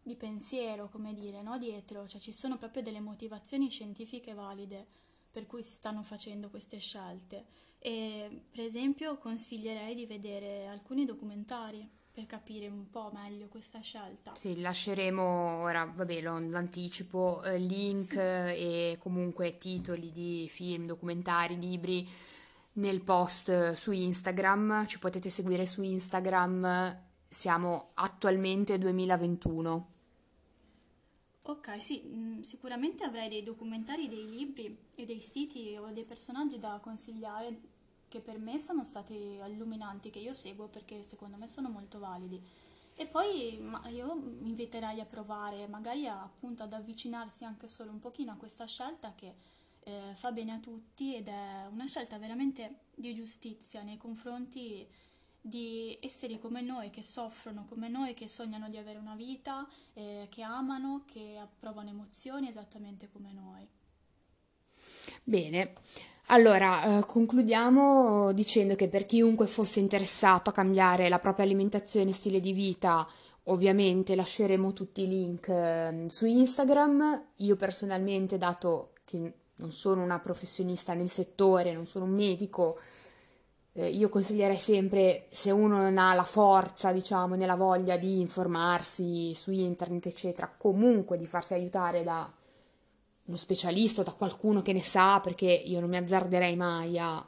di 0.00 0.14
pensiero, 0.14 0.88
come 0.88 1.12
dire, 1.12 1.42
no? 1.42 1.58
Dietro, 1.58 2.06
cioè 2.06 2.20
ci 2.20 2.30
sono 2.30 2.56
proprio 2.56 2.82
delle 2.82 3.00
motivazioni 3.00 3.68
scientifiche 3.68 4.32
valide 4.32 4.86
per 5.28 5.46
cui 5.46 5.64
si 5.64 5.74
stanno 5.74 6.04
facendo 6.04 6.50
queste 6.50 6.78
scelte. 6.78 7.65
E 7.86 8.42
per 8.50 8.64
esempio 8.64 9.16
consiglierei 9.16 9.94
di 9.94 10.06
vedere 10.06 10.66
alcuni 10.66 11.04
documentari 11.04 11.88
per 12.10 12.26
capire 12.26 12.66
un 12.66 12.90
po' 12.90 13.12
meglio 13.14 13.46
questa 13.46 13.78
scelta. 13.78 14.34
Sì, 14.34 14.60
lasceremo 14.60 15.60
ora, 15.60 15.84
vabbè, 15.84 16.20
lo, 16.20 16.36
lo 16.40 16.56
anticipo, 16.56 17.44
eh, 17.44 17.58
link 17.58 18.10
Sì. 18.10 18.18
e 18.18 18.96
comunque 18.98 19.58
titoli 19.58 20.10
di 20.10 20.48
film, 20.50 20.86
documentari, 20.86 21.60
libri 21.60 22.08
nel 22.72 23.02
post 23.02 23.50
eh, 23.50 23.76
su 23.76 23.92
Instagram. 23.92 24.88
Ci 24.88 24.98
potete 24.98 25.30
seguire 25.30 25.64
su 25.64 25.82
Instagram. 25.82 27.02
Siamo 27.28 27.90
attualmente 27.94 28.78
2021. 28.78 29.90
Ok, 31.42 31.80
sì, 31.80 32.02
mm, 32.04 32.40
sicuramente 32.40 33.04
avrei 33.04 33.28
dei 33.28 33.44
documentari, 33.44 34.08
dei 34.08 34.28
libri 34.28 34.76
e 34.96 35.04
dei 35.04 35.20
siti 35.20 35.76
o 35.78 35.92
dei 35.92 36.04
personaggi 36.04 36.58
da 36.58 36.80
consigliare 36.82 37.74
che 38.16 38.20
per 38.20 38.38
me 38.38 38.58
sono 38.58 38.82
stati 38.82 39.14
illuminanti, 39.14 40.10
che 40.10 40.18
io 40.18 40.32
seguo 40.32 40.68
perché 40.68 41.02
secondo 41.02 41.36
me 41.36 41.46
sono 41.48 41.68
molto 41.68 41.98
validi. 41.98 42.40
E 42.94 43.06
poi 43.06 43.60
io 43.90 44.14
mi 44.14 44.48
inviterei 44.48 45.00
a 45.00 45.04
provare, 45.04 45.66
magari 45.66 46.06
a- 46.06 46.22
appunto 46.22 46.62
ad 46.62 46.72
avvicinarsi 46.72 47.44
anche 47.44 47.68
solo 47.68 47.90
un 47.90 47.98
pochino 47.98 48.32
a 48.32 48.36
questa 48.36 48.64
scelta 48.64 49.12
che 49.14 49.34
eh, 49.80 50.12
fa 50.14 50.32
bene 50.32 50.52
a 50.52 50.58
tutti 50.58 51.14
ed 51.14 51.28
è 51.28 51.66
una 51.70 51.86
scelta 51.86 52.18
veramente 52.18 52.80
di 52.94 53.14
giustizia 53.14 53.82
nei 53.82 53.98
confronti 53.98 54.86
di 55.40 55.96
esseri 56.00 56.40
come 56.40 56.60
noi 56.62 56.90
che 56.90 57.02
soffrono, 57.02 57.66
come 57.68 57.88
noi 57.88 58.14
che 58.14 58.28
sognano 58.28 58.68
di 58.68 58.78
avere 58.78 58.98
una 58.98 59.14
vita, 59.14 59.68
eh, 59.92 60.26
che 60.30 60.42
amano, 60.42 61.04
che 61.06 61.38
provano 61.58 61.90
emozioni 61.90 62.48
esattamente 62.48 63.08
come 63.12 63.30
noi. 63.32 63.68
Bene, 65.22 65.74
allora 66.26 66.98
eh, 66.98 67.06
concludiamo 67.06 68.32
dicendo 68.32 68.74
che 68.74 68.88
per 68.88 69.06
chiunque 69.06 69.46
fosse 69.46 69.80
interessato 69.80 70.50
a 70.50 70.52
cambiare 70.52 71.08
la 71.08 71.18
propria 71.18 71.44
alimentazione 71.44 72.10
e 72.10 72.14
stile 72.14 72.40
di 72.40 72.52
vita, 72.52 73.06
ovviamente 73.44 74.16
lasceremo 74.16 74.72
tutti 74.72 75.02
i 75.02 75.08
link 75.08 75.48
eh, 75.48 76.04
su 76.08 76.26
Instagram. 76.26 77.22
Io 77.36 77.56
personalmente, 77.56 78.38
dato 78.38 78.90
che 79.04 79.32
non 79.56 79.70
sono 79.70 80.02
una 80.02 80.18
professionista 80.18 80.94
nel 80.94 81.08
settore, 81.08 81.72
non 81.72 81.86
sono 81.86 82.04
un 82.04 82.12
medico, 82.12 82.78
eh, 83.72 83.88
io 83.88 84.08
consiglierei 84.08 84.58
sempre, 84.58 85.26
se 85.28 85.50
uno 85.50 85.76
non 85.80 85.98
ha 85.98 86.14
la 86.14 86.24
forza, 86.24 86.92
diciamo, 86.92 87.34
né 87.34 87.46
la 87.46 87.56
voglia 87.56 87.96
di 87.96 88.20
informarsi 88.20 89.34
su 89.34 89.52
internet, 89.52 90.06
eccetera, 90.06 90.52
comunque 90.56 91.18
di 91.18 91.26
farsi 91.26 91.54
aiutare 91.54 92.02
da 92.02 92.28
uno 93.26 93.36
specialista 93.36 94.00
o 94.00 94.04
da 94.04 94.12
qualcuno 94.12 94.62
che 94.62 94.72
ne 94.72 94.82
sa, 94.82 95.20
perché 95.20 95.46
io 95.46 95.80
non 95.80 95.90
mi 95.90 95.96
azzarderei 95.96 96.56
mai 96.56 96.98
a 96.98 97.24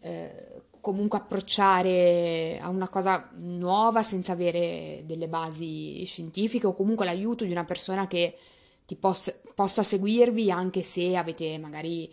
eh, 0.00 0.62
comunque 0.80 1.18
approcciare 1.18 2.58
a 2.60 2.68
una 2.68 2.88
cosa 2.88 3.28
nuova 3.34 4.02
senza 4.02 4.32
avere 4.32 5.02
delle 5.04 5.28
basi 5.28 6.02
scientifiche 6.04 6.66
o 6.66 6.74
comunque 6.74 7.04
l'aiuto 7.04 7.44
di 7.44 7.52
una 7.52 7.64
persona 7.64 8.06
che 8.06 8.36
ti 8.86 8.96
possa, 8.96 9.34
possa 9.54 9.82
seguirvi 9.82 10.50
anche 10.50 10.82
se 10.82 11.16
avete 11.16 11.58
magari 11.58 12.10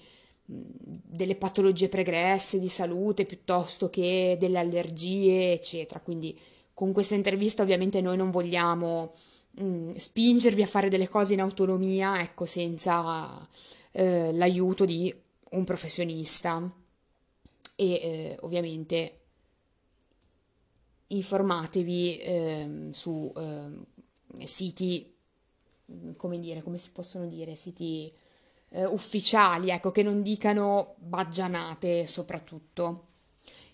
delle 0.49 1.35
patologie 1.35 1.89
pregresse 1.89 2.59
di 2.59 2.69
salute 2.69 3.25
piuttosto 3.25 3.89
che 3.89 4.37
delle 4.39 4.59
allergie, 4.59 5.53
eccetera. 5.53 5.99
Quindi 5.99 6.37
con 6.73 6.93
questa 6.93 7.15
intervista 7.15 7.63
ovviamente 7.63 8.01
noi 8.01 8.17
non 8.17 8.29
vogliamo 8.29 9.13
mh, 9.57 9.95
spingervi 9.95 10.61
a 10.61 10.67
fare 10.67 10.89
delle 10.89 11.07
cose 11.07 11.33
in 11.33 11.41
autonomia, 11.41 12.21
ecco, 12.21 12.45
senza 12.45 13.47
eh, 13.91 14.31
l'aiuto 14.33 14.85
di 14.85 15.13
un 15.51 15.65
professionista 15.65 16.71
e 17.75 17.85
eh, 17.85 18.37
ovviamente 18.41 19.19
informatevi 21.07 22.17
ehm, 22.19 22.91
su 22.91 23.31
ehm, 23.35 23.85
siti 24.43 25.15
mm, 25.91 26.11
come 26.17 26.39
dire, 26.39 26.61
come 26.63 26.77
si 26.77 26.89
possono 26.91 27.25
dire, 27.25 27.55
siti 27.55 28.11
eh, 28.69 28.85
ufficiali, 28.85 29.69
ecco, 29.69 29.91
che 29.91 30.03
non 30.03 30.21
dicano 30.21 30.95
baggianate 30.97 32.05
soprattutto. 32.07 33.05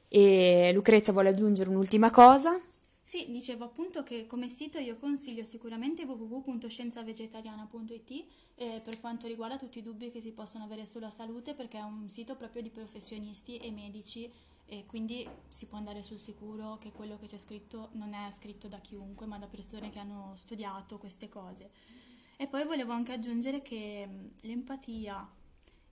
E 0.08 0.72
Lucrezia 0.74 1.12
vuole 1.12 1.30
aggiungere 1.30 1.70
un'ultima 1.70 2.12
cosa? 2.12 2.62
Sì, 3.06 3.30
dicevo 3.30 3.66
appunto 3.66 4.02
che 4.02 4.26
come 4.26 4.48
sito 4.48 4.80
io 4.80 4.96
consiglio 4.96 5.44
sicuramente 5.44 6.04
www.scienzavegetariana.it 6.04 8.26
eh, 8.56 8.80
per 8.82 8.98
quanto 9.02 9.28
riguarda 9.28 9.58
tutti 9.58 9.80
i 9.80 9.82
dubbi 9.82 10.10
che 10.10 10.22
si 10.22 10.32
possono 10.32 10.64
avere 10.64 10.86
sulla 10.86 11.10
salute 11.10 11.54
perché 11.54 11.80
è 11.80 11.84
un 11.84 12.08
sito 12.08 12.38
proprio 12.38 12.62
di 12.62 12.70
professionisti 12.70 13.58
e 13.58 13.72
medici 13.72 14.32
e 14.66 14.86
quindi 14.88 15.28
si 15.50 15.68
può 15.68 15.78
andare 15.78 16.02
sul 16.02 16.18
sicuro 16.18 16.78
che 16.78 16.94
quello 16.94 17.18
che 17.18 17.28
c'è 17.28 17.38
scritto 17.38 17.90
non 17.94 18.14
è 18.14 18.32
scritto 18.32 18.70
da 18.70 18.80
chiunque 18.80 19.26
ma 19.26 19.38
da 19.38 19.48
persone 19.48 19.90
che 19.90 20.00
hanno 20.00 20.32
studiato 20.36 20.98
queste 20.98 21.28
cose. 21.28 21.72
E 22.38 22.48
poi 22.48 22.64
volevo 22.64 22.94
anche 22.94 23.12
aggiungere 23.12 23.62
che 23.62 24.32
l'empatia 24.44 25.30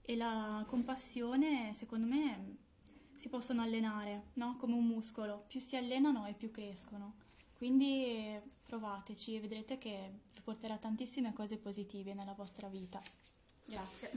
e 0.00 0.16
la 0.16 0.64
compassione 0.66 1.74
secondo 1.74 2.06
me 2.06 2.61
si 3.22 3.28
possono 3.28 3.62
allenare, 3.62 4.30
no? 4.32 4.56
Come 4.58 4.74
un 4.74 4.84
muscolo, 4.84 5.44
più 5.46 5.60
si 5.60 5.76
allenano 5.76 6.26
e 6.26 6.34
più 6.34 6.50
crescono. 6.50 7.12
Quindi 7.56 8.36
provateci 8.66 9.36
e 9.36 9.40
vedrete 9.40 9.78
che 9.78 10.10
vi 10.34 10.40
porterà 10.42 10.76
tantissime 10.76 11.32
cose 11.32 11.56
positive 11.56 12.14
nella 12.14 12.34
vostra 12.36 12.66
vita. 12.66 13.00
Grazie. 13.64 14.10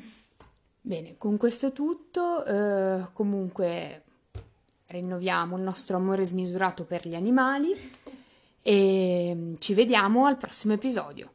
Bene, 0.82 1.18
con 1.18 1.38
questo 1.38 1.72
tutto. 1.72 2.44
Eh, 2.46 3.06
comunque 3.14 4.06
rinnoviamo 4.88 5.56
il 5.56 5.62
nostro 5.62 5.98
amore 5.98 6.26
smisurato 6.26 6.86
per 6.86 7.08
gli 7.08 7.14
animali 7.14 7.76
e 8.64 9.54
ci 9.60 9.76
vediamo 9.76 10.26
al 10.26 10.38
prossimo 10.38 10.74
episodio. 10.74 11.35